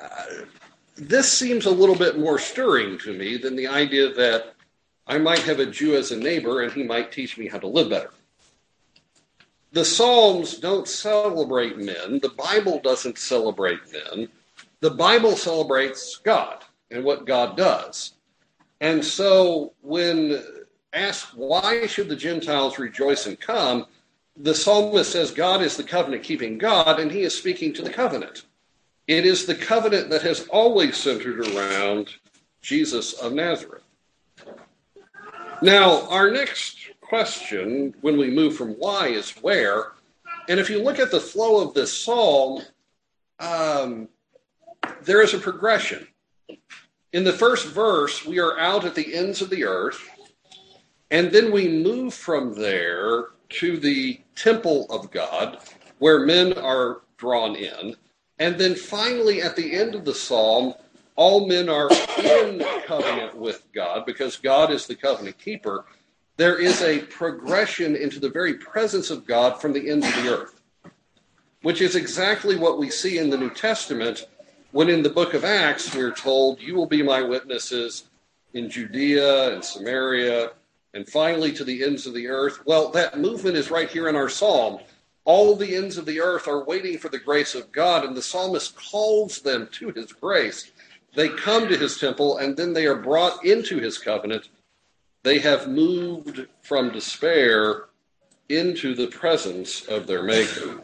Uh, 0.00 0.46
this 0.96 1.30
seems 1.30 1.66
a 1.66 1.70
little 1.70 1.94
bit 1.94 2.18
more 2.18 2.38
stirring 2.38 2.96
to 2.98 3.12
me 3.12 3.36
than 3.36 3.56
the 3.56 3.66
idea 3.66 4.12
that 4.14 4.54
I 5.10 5.18
might 5.18 5.40
have 5.40 5.58
a 5.58 5.66
Jew 5.66 5.96
as 5.96 6.12
a 6.12 6.16
neighbor 6.16 6.62
and 6.62 6.72
he 6.72 6.84
might 6.84 7.10
teach 7.10 7.36
me 7.36 7.48
how 7.48 7.58
to 7.58 7.66
live 7.66 7.90
better. 7.90 8.12
The 9.72 9.84
Psalms 9.84 10.58
don't 10.58 10.86
celebrate 10.86 11.76
men, 11.76 12.20
the 12.20 12.32
Bible 12.38 12.78
doesn't 12.78 13.18
celebrate 13.18 13.80
men. 13.92 14.28
The 14.78 14.92
Bible 14.92 15.34
celebrates 15.34 16.20
God 16.22 16.64
and 16.92 17.02
what 17.02 17.26
God 17.26 17.56
does. 17.56 18.12
And 18.80 19.04
so 19.04 19.72
when 19.80 20.44
asked 20.92 21.36
why 21.36 21.88
should 21.88 22.08
the 22.08 22.14
Gentiles 22.14 22.78
rejoice 22.78 23.26
and 23.26 23.38
come, 23.38 23.86
the 24.36 24.54
psalmist 24.54 25.10
says 25.10 25.32
God 25.32 25.60
is 25.60 25.76
the 25.76 25.82
covenant 25.82 26.22
keeping 26.22 26.56
God, 26.56 27.00
and 27.00 27.10
he 27.10 27.22
is 27.22 27.36
speaking 27.36 27.72
to 27.74 27.82
the 27.82 27.90
covenant. 27.90 28.44
It 29.08 29.26
is 29.26 29.44
the 29.44 29.56
covenant 29.56 30.08
that 30.10 30.22
has 30.22 30.46
always 30.48 30.96
centered 30.96 31.40
around 31.48 32.10
Jesus 32.62 33.14
of 33.14 33.32
Nazareth. 33.32 33.82
Now, 35.62 36.08
our 36.08 36.30
next 36.30 36.78
question 37.02 37.94
when 38.00 38.16
we 38.16 38.30
move 38.30 38.56
from 38.56 38.72
why 38.74 39.08
is 39.08 39.30
where. 39.42 39.92
And 40.48 40.58
if 40.58 40.70
you 40.70 40.82
look 40.82 40.98
at 40.98 41.10
the 41.10 41.20
flow 41.20 41.60
of 41.66 41.74
this 41.74 41.92
psalm, 41.92 42.62
um, 43.38 44.08
there 45.02 45.20
is 45.20 45.34
a 45.34 45.38
progression. 45.38 46.06
In 47.12 47.24
the 47.24 47.32
first 47.32 47.66
verse, 47.68 48.24
we 48.24 48.38
are 48.38 48.58
out 48.58 48.86
at 48.86 48.94
the 48.94 49.14
ends 49.14 49.42
of 49.42 49.50
the 49.50 49.64
earth, 49.64 50.00
and 51.10 51.30
then 51.30 51.52
we 51.52 51.68
move 51.68 52.14
from 52.14 52.54
there 52.54 53.26
to 53.50 53.76
the 53.76 54.20
temple 54.36 54.86
of 54.88 55.10
God, 55.10 55.58
where 55.98 56.24
men 56.24 56.54
are 56.54 57.02
drawn 57.18 57.54
in. 57.54 57.96
And 58.38 58.56
then 58.56 58.74
finally, 58.74 59.42
at 59.42 59.56
the 59.56 59.74
end 59.74 59.94
of 59.94 60.06
the 60.06 60.14
psalm, 60.14 60.72
all 61.20 61.46
men 61.46 61.68
are 61.68 61.90
in 62.24 62.64
covenant 62.86 63.36
with 63.36 63.66
God 63.74 64.06
because 64.06 64.38
God 64.38 64.70
is 64.70 64.86
the 64.86 64.94
covenant 64.94 65.36
keeper. 65.36 65.84
There 66.38 66.58
is 66.58 66.80
a 66.80 67.00
progression 67.00 67.94
into 67.94 68.18
the 68.18 68.30
very 68.30 68.54
presence 68.54 69.10
of 69.10 69.26
God 69.26 69.60
from 69.60 69.74
the 69.74 69.90
ends 69.90 70.08
of 70.08 70.14
the 70.14 70.34
earth, 70.34 70.62
which 71.60 71.82
is 71.82 71.94
exactly 71.94 72.56
what 72.56 72.78
we 72.78 72.88
see 72.88 73.18
in 73.18 73.28
the 73.28 73.36
New 73.36 73.50
Testament 73.50 74.28
when 74.72 74.88
in 74.88 75.02
the 75.02 75.10
book 75.10 75.34
of 75.34 75.44
Acts 75.44 75.94
we're 75.94 76.14
told, 76.14 76.58
You 76.58 76.74
will 76.74 76.86
be 76.86 77.02
my 77.02 77.20
witnesses 77.20 78.04
in 78.54 78.70
Judea 78.70 79.52
and 79.52 79.62
Samaria 79.62 80.52
and 80.94 81.06
finally 81.06 81.52
to 81.52 81.64
the 81.64 81.84
ends 81.84 82.06
of 82.06 82.14
the 82.14 82.28
earth. 82.28 82.64
Well, 82.64 82.88
that 82.92 83.18
movement 83.18 83.58
is 83.58 83.70
right 83.70 83.90
here 83.90 84.08
in 84.08 84.16
our 84.16 84.30
psalm. 84.30 84.78
All 85.26 85.54
the 85.54 85.76
ends 85.76 85.98
of 85.98 86.06
the 86.06 86.22
earth 86.22 86.48
are 86.48 86.64
waiting 86.64 86.96
for 86.96 87.10
the 87.10 87.18
grace 87.18 87.54
of 87.54 87.70
God, 87.70 88.06
and 88.06 88.16
the 88.16 88.22
psalmist 88.22 88.74
calls 88.74 89.42
them 89.42 89.68
to 89.72 89.90
his 89.90 90.14
grace. 90.14 90.69
They 91.14 91.28
come 91.28 91.68
to 91.68 91.76
his 91.76 91.98
temple, 91.98 92.38
and 92.38 92.56
then 92.56 92.72
they 92.72 92.86
are 92.86 92.96
brought 92.96 93.44
into 93.44 93.78
his 93.78 93.98
covenant. 93.98 94.48
They 95.22 95.38
have 95.38 95.68
moved 95.68 96.46
from 96.62 96.92
despair 96.92 97.86
into 98.48 98.94
the 98.94 99.08
presence 99.08 99.86
of 99.86 100.06
their 100.06 100.22
Maker. 100.22 100.80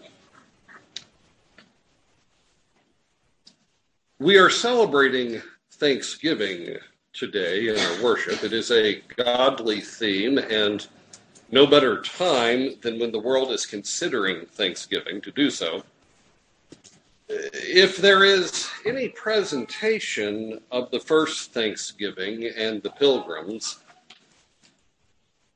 We 4.19 4.39
are 4.39 4.51
celebrating 4.51 5.43
Thanksgiving 5.73 6.79
today 7.13 7.69
in 7.69 7.79
our 7.79 8.03
worship. 8.03 8.43
It 8.43 8.53
is 8.53 8.71
a 8.71 9.03
godly 9.17 9.81
theme, 9.81 10.39
and 10.39 10.87
no 11.51 11.67
better 11.67 12.03
time 12.03 12.77
than 12.83 12.99
when 12.99 13.13
the 13.13 13.19
world 13.19 13.53
is 13.53 13.67
considering 13.67 14.47
Thanksgiving 14.47 15.21
to 15.21 15.31
do 15.31 15.51
so. 15.51 15.83
If 17.29 17.97
there 17.97 18.25
is 18.25 18.69
any 18.85 19.09
presentation 19.09 20.61
of 20.71 20.91
the 20.91 21.01
first 21.01 21.53
Thanksgiving 21.53 22.47
and 22.57 22.83
the 22.83 22.91
pilgrims 22.91 23.79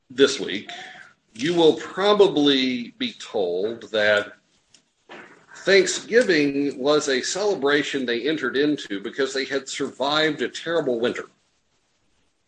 this 0.08 0.40
week, 0.40 0.70
you 1.34 1.54
will 1.54 1.74
probably 1.74 2.92
be 2.98 3.12
told 3.12 3.90
that 3.92 4.32
Thanksgiving 5.58 6.78
was 6.78 7.08
a 7.08 7.22
celebration 7.22 8.04
they 8.04 8.28
entered 8.28 8.56
into 8.56 9.00
because 9.00 9.32
they 9.32 9.44
had 9.44 9.68
survived 9.68 10.42
a 10.42 10.48
terrible 10.48 10.98
winter. 10.98 11.26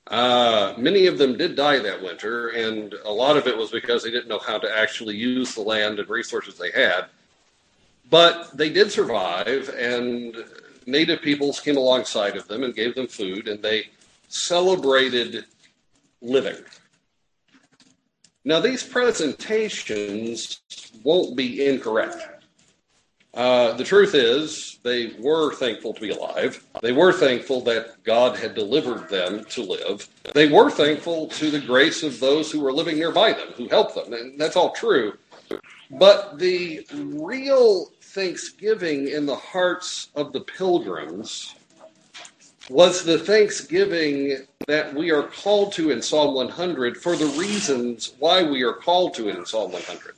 Uh, 0.08 0.74
many 0.76 1.06
of 1.06 1.18
them 1.18 1.36
did 1.36 1.54
die 1.54 1.78
that 1.78 2.02
winter, 2.02 2.48
and 2.48 2.94
a 3.04 3.10
lot 3.10 3.36
of 3.36 3.46
it 3.46 3.56
was 3.56 3.70
because 3.70 4.02
they 4.02 4.10
didn't 4.10 4.28
know 4.28 4.38
how 4.38 4.58
to 4.58 4.76
actually 4.76 5.16
use 5.16 5.54
the 5.54 5.60
land 5.60 6.00
and 6.00 6.08
resources 6.08 6.58
they 6.58 6.72
had. 6.72 7.06
But 8.12 8.54
they 8.54 8.68
did 8.68 8.92
survive, 8.92 9.70
and 9.70 10.36
native 10.84 11.22
peoples 11.22 11.60
came 11.60 11.78
alongside 11.78 12.36
of 12.36 12.46
them 12.46 12.62
and 12.62 12.74
gave 12.74 12.94
them 12.94 13.06
food, 13.06 13.48
and 13.48 13.62
they 13.62 13.88
celebrated 14.28 15.46
living. 16.20 16.62
Now, 18.44 18.60
these 18.60 18.82
presentations 18.82 20.60
won't 21.02 21.38
be 21.38 21.64
incorrect. 21.64 22.16
Uh, 23.32 23.72
the 23.72 23.84
truth 23.84 24.14
is, 24.14 24.78
they 24.82 25.14
were 25.18 25.54
thankful 25.54 25.94
to 25.94 26.00
be 26.02 26.10
alive. 26.10 26.62
They 26.82 26.92
were 26.92 27.14
thankful 27.14 27.62
that 27.62 28.04
God 28.04 28.36
had 28.36 28.54
delivered 28.54 29.08
them 29.08 29.42
to 29.46 29.62
live. 29.62 30.06
They 30.34 30.50
were 30.50 30.70
thankful 30.70 31.28
to 31.28 31.50
the 31.50 31.60
grace 31.60 32.02
of 32.02 32.20
those 32.20 32.52
who 32.52 32.60
were 32.60 32.74
living 32.74 32.96
nearby 32.96 33.32
them, 33.32 33.52
who 33.56 33.68
helped 33.68 33.94
them. 33.94 34.12
And 34.12 34.38
that's 34.38 34.56
all 34.56 34.72
true. 34.72 35.14
But 35.90 36.38
the 36.38 36.86
real 36.92 37.90
thanksgiving 38.00 39.08
in 39.08 39.26
the 39.26 39.36
hearts 39.36 40.08
of 40.14 40.32
the 40.32 40.40
pilgrims 40.40 41.54
was 42.70 43.04
the 43.04 43.18
thanksgiving 43.18 44.46
that 44.66 44.94
we 44.94 45.10
are 45.10 45.24
called 45.24 45.72
to 45.72 45.90
in 45.90 46.00
Psalm 46.00 46.34
100 46.34 46.96
for 46.96 47.16
the 47.16 47.26
reasons 47.26 48.14
why 48.18 48.42
we 48.42 48.62
are 48.62 48.74
called 48.74 49.14
to 49.14 49.28
it 49.28 49.36
in 49.36 49.44
Psalm 49.44 49.72
100. 49.72 50.14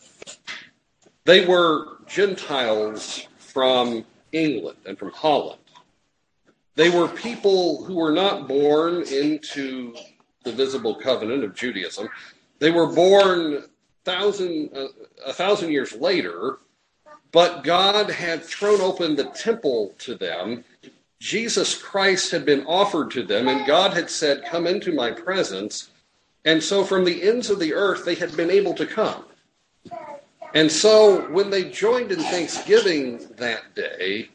They 1.25 1.47
were 1.47 1.99
Gentiles 2.07 3.27
from 3.39 4.05
England 4.33 4.79
and 4.85 4.99
from 4.99 5.11
Holland. 5.11 5.61
They 6.75 6.91
were 6.91 7.09
people 7.09 7.85
who 7.85 7.95
were 7.95 8.13
not 8.13 8.49
born 8.49 9.03
into 9.03 9.95
the 10.45 10.53
visible 10.53 10.97
covenant 10.97 11.45
of 11.45 11.55
Judaism. 11.55 12.09
They 12.59 12.71
were 12.71 12.89
born 12.89 13.65
thousand, 14.05 14.71
uh, 14.77 14.89
a 15.27 15.33
thousand 15.33 15.73
years 15.73 15.95
later, 15.95 16.59
but 17.33 17.65
God 17.65 18.11
had 18.11 18.45
thrown 18.45 18.81
open 18.81 19.17
the 19.17 19.25
temple 19.25 19.95
to 19.99 20.15
them. 20.15 20.65
Jesus 21.19 21.81
Christ 21.81 22.31
had 22.31 22.45
been 22.45 22.65
offered 22.67 23.11
to 23.13 23.23
them, 23.23 23.49
and 23.49 23.67
God 23.67 23.93
had 23.95 24.11
said, 24.11 24.45
Come 24.45 24.67
into 24.67 24.93
my 24.93 25.11
presence. 25.11 25.91
And 26.45 26.63
so 26.63 26.85
from 26.85 27.05
the 27.05 27.23
ends 27.23 27.51
of 27.51 27.59
the 27.59 27.73
earth, 27.73 28.05
they 28.05 28.15
had 28.15 28.37
been 28.37 28.51
able 28.51 28.75
to 28.75 28.87
come. 28.87 29.25
And 30.53 30.71
so 30.71 31.23
when 31.33 31.51
they 31.51 31.65
joined 31.65 32.13
in 32.13 32.21
Thanksgiving 32.21 33.27
that 33.37 33.75
day, 33.75 34.29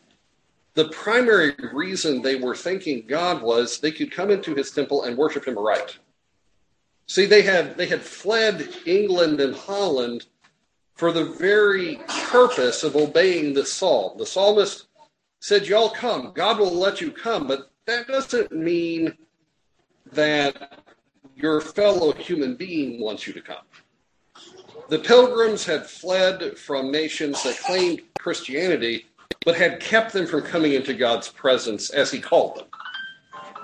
the 0.73 0.89
primary 0.89 1.55
reason 1.71 2.21
they 2.21 2.35
were 2.35 2.55
thanking 2.55 3.05
God 3.07 3.41
was 3.41 3.79
they 3.79 3.91
could 3.91 4.11
come 4.11 4.29
into 4.29 4.55
his 4.55 4.71
temple 4.71 5.03
and 5.03 5.17
worship 5.17 5.45
him 5.45 5.57
aright. 5.57 5.97
See, 7.09 7.25
they 7.25 7.41
had 7.41 7.75
they 7.75 7.87
had 7.87 8.03
fled 8.03 8.69
England 8.85 9.41
and 9.41 9.55
Holland 9.55 10.27
for 10.93 11.11
the 11.11 11.25
very 11.25 11.99
purpose 12.07 12.83
of 12.83 12.95
obeying 12.95 13.55
the 13.55 13.65
psalm. 13.65 14.15
The 14.19 14.27
psalmist 14.27 14.85
said, 15.39 15.65
Y'all 15.65 15.89
come, 15.89 16.33
God 16.35 16.59
will 16.59 16.71
let 16.71 17.01
you 17.01 17.09
come, 17.09 17.47
but 17.47 17.71
that 17.87 18.05
doesn't 18.05 18.51
mean 18.51 19.17
that 20.11 20.83
your 21.35 21.61
fellow 21.61 22.11
human 22.11 22.53
being 22.53 23.01
wants 23.01 23.25
you 23.25 23.33
to 23.33 23.41
come. 23.41 23.65
The 24.89 24.99
pilgrims 24.99 25.65
had 25.65 25.87
fled 25.87 26.59
from 26.59 26.91
nations 26.91 27.41
that 27.41 27.57
claimed 27.57 28.03
Christianity, 28.19 29.07
but 29.45 29.55
had 29.55 29.79
kept 29.79 30.13
them 30.13 30.27
from 30.27 30.43
coming 30.43 30.73
into 30.73 30.93
God's 30.93 31.29
presence 31.29 31.89
as 31.89 32.11
He 32.11 32.19
called 32.19 32.57
them. 32.57 32.67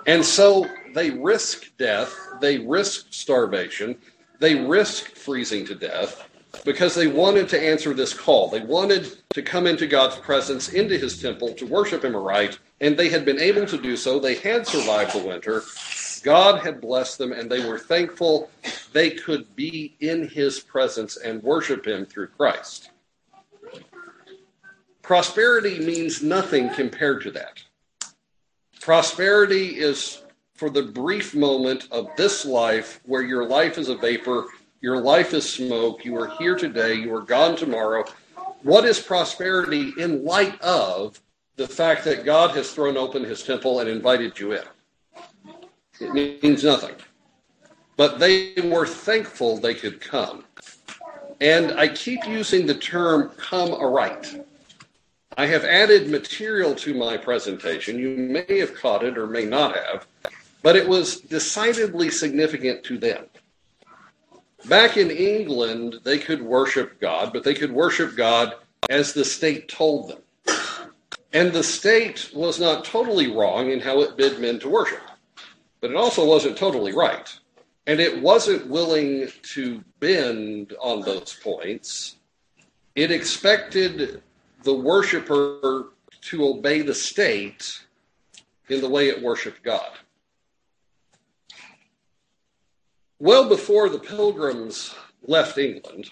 And 0.08 0.26
so 0.26 0.68
they 0.96 1.12
risk 1.12 1.78
death, 1.78 2.18
they 2.39 2.58
risk 2.58 3.08
starvation, 3.12 3.98
they 4.39 4.56
risk 4.56 5.12
freezing 5.12 5.66
to 5.66 5.76
death 5.76 6.28
because 6.64 6.96
they 6.96 7.08
wanted 7.08 7.50
to 7.50 7.62
answer 7.62 7.93
this 7.93 8.14
call. 8.14 8.50
They 8.50 8.62
wanted 8.62 9.18
to 9.34 9.41
come 9.41 9.68
into 9.68 9.88
God's 9.88 10.16
presence, 10.16 10.70
into 10.70 10.98
his 10.98 11.22
temple, 11.22 11.54
to 11.56 11.68
worship 11.68 12.06
him 12.06 12.16
aright, 12.16 12.58
and 12.80 12.96
they 12.96 13.10
had 13.10 13.26
been 13.26 13.41
able 13.41 13.66
to 13.66 13.78
do 13.78 13.98
so. 13.98 14.20
They 14.20 14.36
had 14.36 14.66
survived 14.66 15.14
the 15.14 15.28
winter. 15.28 15.64
God 16.24 16.62
had 16.62 16.80
blessed 16.80 17.18
them, 17.18 17.34
and 17.34 17.52
they 17.52 17.68
were 17.68 17.78
thankful 17.78 18.50
they 18.93 19.12
could 19.12 19.54
be 19.54 19.98
in 20.00 20.30
his 20.30 20.62
presence 20.62 21.18
and 21.18 21.43
worship 21.43 21.86
him 21.86 22.06
through 22.06 22.28
Christ. 22.28 22.89
Prosperity 25.02 25.80
means 25.80 26.24
nothing 26.24 26.70
compared 26.70 27.22
to 27.24 27.32
that. 27.32 27.62
Prosperity 28.80 29.78
is 29.78 30.22
for 30.56 30.70
the 30.70 30.84
brief 30.84 31.36
moment 31.36 31.88
of 31.91 32.10
this 32.16 32.45
life 32.45 33.01
where 33.06 33.22
your 33.22 33.45
life 33.45 33.78
is 33.78 33.89
a 33.89 33.95
vapor, 33.95 34.45
your 34.82 35.01
life 35.01 35.34
is 35.34 35.47
smoke, 35.49 36.06
you 36.06 36.18
are 36.18 36.30
here 36.38 36.56
today, 36.56 36.95
you 36.95 37.14
are 37.14 37.22
gone 37.22 37.56
tomorrow. 37.56 38.06
What 38.64 38.86
is 38.86 38.99
prosperity 38.99 39.93
in 39.97 40.24
light 40.24 40.60
of 40.62 41.22
the 41.58 41.68
fact 41.68 42.03
that 42.06 42.26
God 42.26 42.56
has 42.56 42.72
thrown 42.72 42.97
open 42.97 43.24
his 43.24 43.43
temple 43.43 43.82
and 43.82 43.89
invited 43.89 44.39
you 44.39 44.53
in? 44.53 44.64
It 45.99 46.14
means 46.14 46.64
nothing. 46.64 46.95
But 47.97 48.20
they 48.20 48.53
were 48.64 48.86
thankful 48.86 49.58
they 49.58 49.74
could 49.74 50.01
come. 50.01 50.45
And 51.41 51.74
I 51.74 51.89
keep 51.89 52.26
using 52.28 52.66
the 52.66 52.76
term 52.76 53.30
come 53.38 53.74
aright. 53.74 54.41
I 55.38 55.45
have 55.47 55.66
added 55.66 56.10
material 56.10 56.74
to 56.76 56.93
my 56.93 57.18
presentation. 57.18 57.99
You 57.99 58.16
may 58.16 58.60
have 58.60 58.74
caught 58.74 59.03
it 59.03 59.18
or 59.18 59.28
may 59.28 59.43
not 59.45 59.76
have, 59.76 60.08
but 60.66 60.76
it 60.76 60.89
was 60.89 61.20
decidedly 61.22 62.09
significant 62.09 62.84
to 62.84 62.97
them. 62.97 63.24
Back 64.68 64.97
in 64.97 65.11
England, 65.11 65.99
they 66.03 66.18
could 66.18 66.41
worship 66.41 66.99
God, 66.99 67.32
but 67.32 67.43
they 67.43 67.53
could 67.53 67.72
worship 67.72 68.16
God 68.18 68.55
as 68.89 69.13
the 69.13 69.24
state 69.24 69.68
told 69.70 70.09
them. 70.09 70.24
And 71.34 71.53
the 71.53 71.61
state 71.61 72.32
was 72.34 72.59
not 72.59 72.84
totally 72.84 73.32
wrong 73.32 73.70
in 73.70 73.80
how 73.80 74.01
it 74.01 74.18
bid 74.18 74.39
men 74.39 74.57
to 74.61 74.68
worship, 74.68 75.03
but 75.82 75.91
it 75.91 75.95
also 75.95 76.26
wasn't 76.26 76.57
totally 76.57 76.93
right. 76.93 77.32
And 77.86 77.99
it 77.99 78.20
wasn't 78.20 78.66
willing 78.66 79.28
to 79.53 79.84
bend 79.99 80.74
on 80.82 81.01
those 81.01 81.38
points. 81.43 82.16
It 82.95 83.11
expected 83.11 84.24
the 84.63 84.74
worshiper 84.74 85.89
to 86.22 86.43
obey 86.43 86.82
the 86.82 86.95
state 86.95 87.84
in 88.70 88.82
the 88.82 88.89
way 88.89 89.09
it 89.09 89.22
worshiped 89.22 89.61
God. 89.61 89.91
Well 93.20 93.47
before 93.47 93.89
the 93.89 93.99
pilgrims 93.99 94.93
left 95.24 95.57
England, 95.57 96.09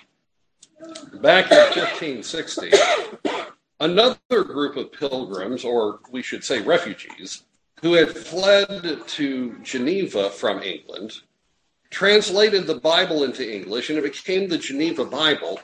back 1.21 1.51
in 1.51 1.57
1560, 1.57 2.71
another 3.79 4.17
group 4.29 4.77
of 4.77 4.91
pilgrims, 4.91 5.65
or 5.65 5.99
we 6.11 6.21
should 6.21 6.43
say 6.43 6.61
refugees, 6.61 7.43
who 7.81 7.93
had 7.93 8.15
fled 8.15 9.01
to 9.07 9.57
Geneva 9.63 10.29
from 10.29 10.61
England, 10.61 11.21
translated 11.89 12.65
the 12.65 12.79
Bible 12.79 13.23
into 13.23 13.49
English, 13.49 13.89
and 13.89 13.99
it 13.99 14.03
became 14.03 14.47
the 14.47 14.57
Geneva 14.57 15.05
Bible 15.05 15.59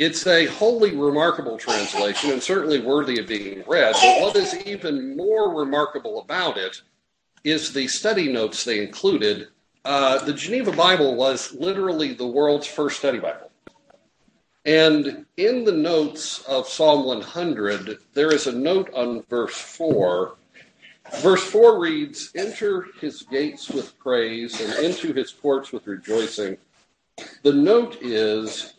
it's 0.00 0.26
a 0.26 0.46
wholly 0.46 0.96
remarkable 0.96 1.58
translation 1.58 2.30
and 2.30 2.42
certainly 2.42 2.80
worthy 2.80 3.20
of 3.20 3.26
being 3.26 3.62
read. 3.66 3.92
But 3.92 4.22
what 4.22 4.36
is 4.36 4.54
even 4.66 5.14
more 5.14 5.54
remarkable 5.54 6.20
about 6.20 6.56
it 6.56 6.80
is 7.44 7.74
the 7.74 7.86
study 7.86 8.32
notes 8.32 8.64
they 8.64 8.82
included. 8.82 9.48
Uh, 9.84 10.22
the 10.24 10.32
Geneva 10.32 10.72
Bible 10.72 11.14
was 11.14 11.52
literally 11.54 12.12
the 12.12 12.26
world's 12.26 12.66
first 12.66 12.98
study 12.98 13.18
Bible. 13.18 13.50
And 14.66 15.24
in 15.36 15.64
the 15.64 15.72
notes 15.72 16.42
of 16.42 16.68
Psalm 16.68 17.06
100, 17.06 17.98
there 18.12 18.32
is 18.32 18.46
a 18.46 18.52
note 18.52 18.90
on 18.94 19.22
verse 19.22 19.56
4. 19.56 20.34
Verse 21.22 21.42
4 21.44 21.80
reads, 21.80 22.30
Enter 22.36 22.86
his 23.00 23.22
gates 23.22 23.70
with 23.70 23.98
praise 23.98 24.60
and 24.60 24.84
into 24.84 25.14
his 25.14 25.32
courts 25.32 25.72
with 25.72 25.86
rejoicing. 25.86 26.58
The 27.42 27.52
note 27.52 27.96
is, 28.02 28.74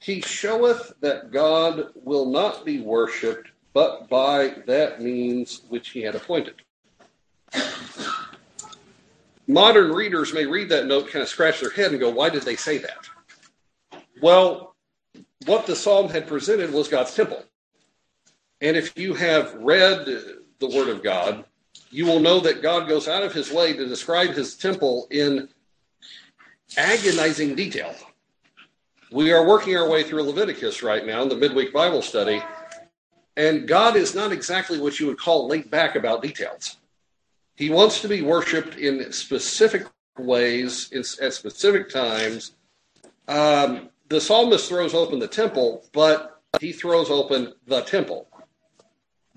he 0.00 0.22
showeth 0.22 0.94
that 1.00 1.30
God 1.30 1.90
will 1.94 2.26
not 2.26 2.64
be 2.64 2.80
worshipped 2.80 3.50
but 3.76 4.08
by 4.08 4.54
that 4.64 5.02
means 5.02 5.60
which 5.68 5.90
he 5.90 6.00
had 6.00 6.14
appointed. 6.14 6.54
Modern 9.48 9.92
readers 9.92 10.32
may 10.32 10.44
read 10.44 10.68
that 10.70 10.86
note, 10.86 11.10
kind 11.10 11.22
of 11.22 11.28
scratch 11.28 11.60
their 11.60 11.70
head, 11.70 11.92
and 11.92 12.00
go, 12.00 12.10
Why 12.10 12.28
did 12.28 12.42
they 12.42 12.56
say 12.56 12.78
that? 12.78 13.08
Well, 14.20 14.74
what 15.44 15.66
the 15.66 15.76
psalm 15.76 16.08
had 16.08 16.26
presented 16.26 16.72
was 16.72 16.88
God's 16.88 17.14
temple. 17.14 17.44
And 18.60 18.76
if 18.76 18.96
you 18.96 19.14
have 19.14 19.54
read 19.54 20.06
the 20.58 20.68
Word 20.68 20.88
of 20.88 21.02
God, 21.02 21.44
you 21.90 22.06
will 22.06 22.20
know 22.20 22.40
that 22.40 22.62
God 22.62 22.88
goes 22.88 23.06
out 23.06 23.22
of 23.22 23.32
his 23.32 23.52
way 23.52 23.72
to 23.74 23.86
describe 23.86 24.30
his 24.30 24.56
temple 24.56 25.06
in 25.10 25.48
agonizing 26.76 27.54
detail. 27.54 27.94
We 29.12 29.32
are 29.32 29.46
working 29.46 29.76
our 29.76 29.88
way 29.88 30.02
through 30.02 30.22
Leviticus 30.22 30.82
right 30.82 31.06
now 31.06 31.22
in 31.22 31.28
the 31.28 31.36
midweek 31.36 31.72
Bible 31.72 32.02
study, 32.02 32.42
and 33.36 33.68
God 33.68 33.94
is 33.94 34.14
not 34.14 34.32
exactly 34.32 34.80
what 34.80 34.98
you 34.98 35.06
would 35.06 35.18
call 35.18 35.46
laid 35.46 35.70
back 35.70 35.94
about 35.94 36.22
details. 36.22 36.78
He 37.56 37.70
wants 37.70 38.00
to 38.02 38.08
be 38.08 38.22
worshiped 38.22 38.76
in 38.76 39.12
specific 39.12 39.86
ways 40.18 40.90
in, 40.92 41.00
at 41.24 41.32
specific 41.32 41.90
times. 41.90 42.52
Um, 43.28 43.90
the 44.08 44.20
psalmist 44.20 44.68
throws 44.68 44.94
open 44.94 45.18
the 45.18 45.26
temple, 45.26 45.84
but 45.92 46.42
he 46.60 46.72
throws 46.72 47.10
open 47.10 47.54
the 47.66 47.80
temple. 47.82 48.28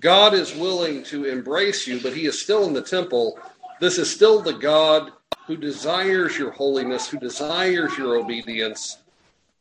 God 0.00 0.32
is 0.32 0.54
willing 0.54 1.02
to 1.04 1.24
embrace 1.24 1.86
you, 1.86 2.00
but 2.00 2.14
he 2.14 2.26
is 2.26 2.40
still 2.40 2.66
in 2.66 2.72
the 2.72 2.82
temple. 2.82 3.38
This 3.80 3.98
is 3.98 4.10
still 4.10 4.40
the 4.40 4.52
God 4.52 5.12
who 5.46 5.56
desires 5.56 6.38
your 6.38 6.52
holiness, 6.52 7.08
who 7.08 7.18
desires 7.18 7.96
your 7.98 8.16
obedience, 8.16 8.98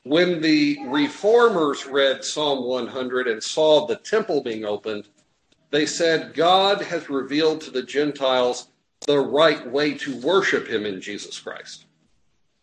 when 0.04 0.42
the 0.42 0.78
reformers 0.88 1.86
read 1.86 2.24
Psalm 2.24 2.66
100 2.66 3.28
and 3.28 3.44
saw 3.44 3.86
the 3.86 3.98
temple 3.98 4.42
being 4.42 4.66
opened, 4.66 5.08
they 5.72 5.86
said, 5.86 6.34
God 6.34 6.82
has 6.82 7.10
revealed 7.10 7.62
to 7.62 7.72
the 7.72 7.84
Gentiles 7.84 8.70
the 9.06 9.20
right 9.20 9.70
way 9.70 9.94
to 9.96 10.20
worship 10.22 10.68
him 10.68 10.86
in 10.86 11.00
Jesus 11.00 11.40
Christ. 11.40 11.86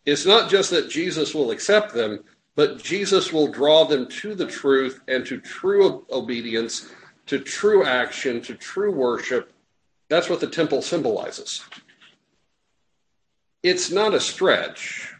It's 0.05 0.25
not 0.25 0.49
just 0.49 0.69
that 0.71 0.89
Jesus 0.89 1.33
will 1.33 1.51
accept 1.51 1.93
them, 1.93 2.23
but 2.55 2.81
Jesus 2.81 3.31
will 3.31 3.47
draw 3.47 3.85
them 3.85 4.07
to 4.07 4.33
the 4.33 4.47
truth 4.47 5.01
and 5.07 5.25
to 5.25 5.39
true 5.39 6.05
obedience, 6.11 6.89
to 7.27 7.39
true 7.39 7.85
action, 7.85 8.41
to 8.43 8.55
true 8.55 8.91
worship. 8.91 9.51
That's 10.09 10.29
what 10.29 10.39
the 10.39 10.47
temple 10.47 10.81
symbolizes. 10.81 11.63
It's 13.63 13.91
not 13.91 14.13
a 14.13 14.19
stretch. 14.19 15.13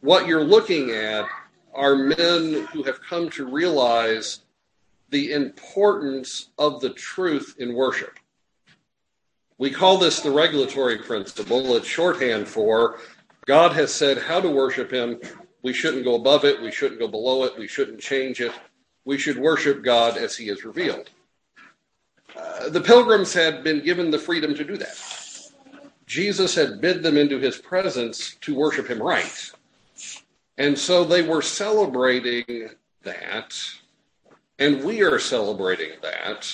What 0.00 0.26
you're 0.26 0.44
looking 0.44 0.90
at 0.90 1.26
are 1.72 1.96
men 1.96 2.66
who 2.72 2.82
have 2.82 3.00
come 3.02 3.30
to 3.30 3.46
realize 3.46 4.40
the 5.10 5.32
importance 5.32 6.50
of 6.58 6.80
the 6.80 6.90
truth 6.90 7.56
in 7.58 7.74
worship. 7.74 8.18
We 9.58 9.70
call 9.70 9.98
this 9.98 10.20
the 10.20 10.30
regulatory 10.30 10.98
principle. 10.98 11.76
It's 11.76 11.86
shorthand 11.86 12.48
for 12.48 13.00
God 13.46 13.72
has 13.72 13.92
said 13.92 14.18
how 14.18 14.40
to 14.40 14.48
worship 14.48 14.90
Him. 14.90 15.20
We 15.62 15.72
shouldn't 15.72 16.04
go 16.04 16.14
above 16.14 16.44
it. 16.44 16.62
We 16.62 16.70
shouldn't 16.70 17.00
go 17.00 17.08
below 17.08 17.44
it. 17.44 17.58
We 17.58 17.68
shouldn't 17.68 18.00
change 18.00 18.40
it. 18.40 18.52
We 19.04 19.18
should 19.18 19.38
worship 19.38 19.82
God 19.82 20.16
as 20.16 20.36
He 20.36 20.46
has 20.48 20.64
revealed. 20.64 21.10
Uh, 22.36 22.68
the 22.68 22.80
pilgrims 22.80 23.34
had 23.34 23.64
been 23.64 23.84
given 23.84 24.10
the 24.10 24.18
freedom 24.18 24.54
to 24.54 24.64
do 24.64 24.76
that. 24.76 24.96
Jesus 26.06 26.54
had 26.54 26.80
bid 26.80 27.02
them 27.02 27.16
into 27.16 27.38
His 27.38 27.58
presence 27.58 28.36
to 28.42 28.54
worship 28.54 28.88
Him 28.88 29.02
right. 29.02 29.52
And 30.58 30.78
so 30.78 31.04
they 31.04 31.22
were 31.22 31.42
celebrating 31.42 32.70
that, 33.02 33.58
and 34.60 34.84
we 34.84 35.02
are 35.02 35.18
celebrating 35.18 35.92
that. 36.02 36.46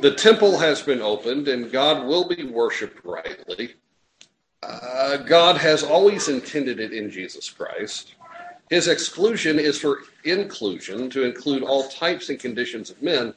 The 0.00 0.14
temple 0.14 0.58
has 0.58 0.82
been 0.82 1.00
opened, 1.00 1.48
and 1.48 1.72
God 1.72 2.06
will 2.06 2.28
be 2.28 2.44
worshiped 2.44 3.02
rightly. 3.02 3.74
Uh, 4.62 5.16
God 5.16 5.56
has 5.56 5.82
always 5.82 6.28
intended 6.28 6.78
it 6.78 6.92
in 6.92 7.10
Jesus 7.10 7.48
Christ. 7.48 8.14
His 8.68 8.88
exclusion 8.88 9.58
is 9.58 9.78
for 9.78 10.00
inclusion, 10.24 11.08
to 11.10 11.24
include 11.24 11.62
all 11.62 11.88
types 11.88 12.28
and 12.28 12.38
conditions 12.38 12.90
of 12.90 13.00
men, 13.00 13.32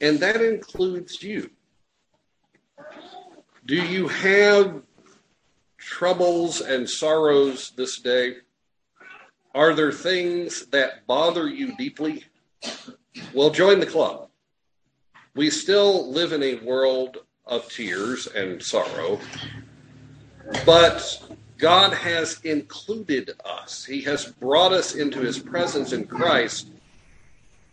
and 0.00 0.18
that 0.20 0.42
includes 0.42 1.22
you. 1.22 1.50
Do 3.64 3.76
you 3.76 4.08
have 4.08 4.82
troubles 5.78 6.60
and 6.60 6.88
sorrows 6.88 7.72
this 7.76 8.00
day? 8.00 8.36
Are 9.54 9.72
there 9.72 9.92
things 9.92 10.66
that 10.66 11.06
bother 11.06 11.48
you 11.48 11.76
deeply? 11.76 12.24
Well, 13.34 13.50
join 13.50 13.80
the 13.80 13.86
club. 13.86 14.28
We 15.34 15.50
still 15.50 16.10
live 16.10 16.32
in 16.32 16.42
a 16.42 16.56
world 16.56 17.18
of 17.46 17.68
tears 17.70 18.26
and 18.26 18.62
sorrow, 18.62 19.18
but 20.66 21.22
God 21.58 21.92
has 21.92 22.40
included 22.44 23.30
us. 23.44 23.84
He 23.84 24.02
has 24.02 24.26
brought 24.26 24.72
us 24.72 24.94
into 24.94 25.20
his 25.20 25.38
presence 25.38 25.92
in 25.92 26.06
Christ. 26.06 26.68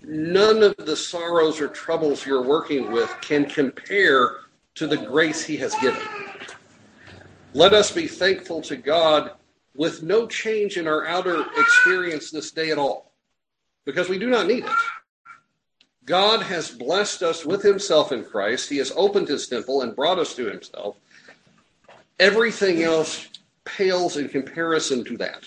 None 0.02 0.64
of 0.64 0.76
the 0.78 0.96
sorrows 0.96 1.60
or 1.60 1.68
troubles 1.68 2.26
you're 2.26 2.44
working 2.44 2.92
with 2.92 3.14
can 3.22 3.46
compare 3.46 4.38
to 4.76 4.88
the 4.88 4.98
grace 4.98 5.44
he 5.44 5.58
has 5.58 5.76
given. 5.82 6.02
Let 7.54 7.74
us 7.74 7.92
be 7.92 8.08
thankful 8.08 8.62
to 8.62 8.78
God 8.78 9.32
with 9.76 10.04
no 10.04 10.28
change 10.28 10.78
in 10.78 10.88
our 10.88 11.06
outer 11.06 11.46
experience 11.58 12.32
this 12.32 12.52
day 12.52 12.70
at 12.70 12.78
all, 12.78 13.09
because 13.86 14.10
we 14.10 14.20
do 14.20 14.30
not 14.30 14.48
need 14.48 14.66
it. 14.66 14.72
God 16.06 16.42
has 16.42 16.72
blessed 16.72 17.22
us 17.22 17.46
with 17.46 17.62
himself 17.62 18.12
in 18.12 18.24
Christ. 18.24 18.70
He 18.70 18.78
has 18.78 18.92
opened 18.96 19.28
his 19.28 19.48
temple 19.48 19.84
and 19.84 19.96
brought 19.96 20.18
us 20.18 20.36
to 20.36 20.50
himself. 20.50 20.98
Everything 22.20 22.84
else 22.84 23.28
pales 23.64 24.18
in 24.18 24.28
comparison 24.28 25.04
to 25.06 25.18
that. 25.18 25.44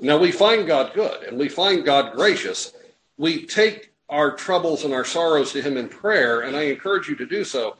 Now, 0.00 0.18
we 0.18 0.32
find 0.32 0.66
God 0.66 0.94
good 0.94 1.24
and 1.24 1.38
we 1.38 1.48
find 1.48 1.84
God 1.84 2.14
gracious. 2.14 2.72
We 3.18 3.44
take 3.44 3.92
our 4.08 4.34
troubles 4.34 4.84
and 4.84 4.94
our 4.94 5.04
sorrows 5.04 5.52
to 5.52 5.62
him 5.62 5.76
in 5.76 5.88
prayer, 5.88 6.40
and 6.42 6.56
I 6.56 6.62
encourage 6.62 7.08
you 7.08 7.16
to 7.16 7.26
do 7.26 7.44
so. 7.44 7.76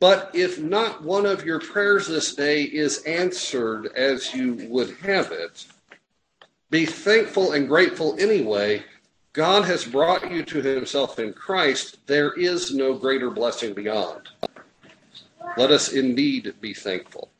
But 0.00 0.30
if 0.34 0.58
not 0.58 1.02
one 1.02 1.24
of 1.24 1.44
your 1.44 1.60
prayers 1.60 2.06
this 2.06 2.34
day 2.34 2.64
is 2.64 3.02
answered 3.04 3.86
as 3.96 4.34
you 4.34 4.66
would 4.68 4.96
have 5.02 5.32
it, 5.32 5.66
be 6.74 6.84
thankful 6.84 7.52
and 7.52 7.68
grateful 7.68 8.16
anyway. 8.18 8.82
God 9.32 9.64
has 9.64 9.84
brought 9.84 10.28
you 10.28 10.42
to 10.42 10.60
himself 10.60 11.20
in 11.20 11.32
Christ. 11.32 12.04
There 12.08 12.32
is 12.32 12.74
no 12.74 12.94
greater 12.94 13.30
blessing 13.30 13.74
beyond. 13.74 14.28
Let 15.56 15.70
us 15.70 15.92
indeed 15.92 16.52
be 16.60 16.74
thankful. 16.74 17.30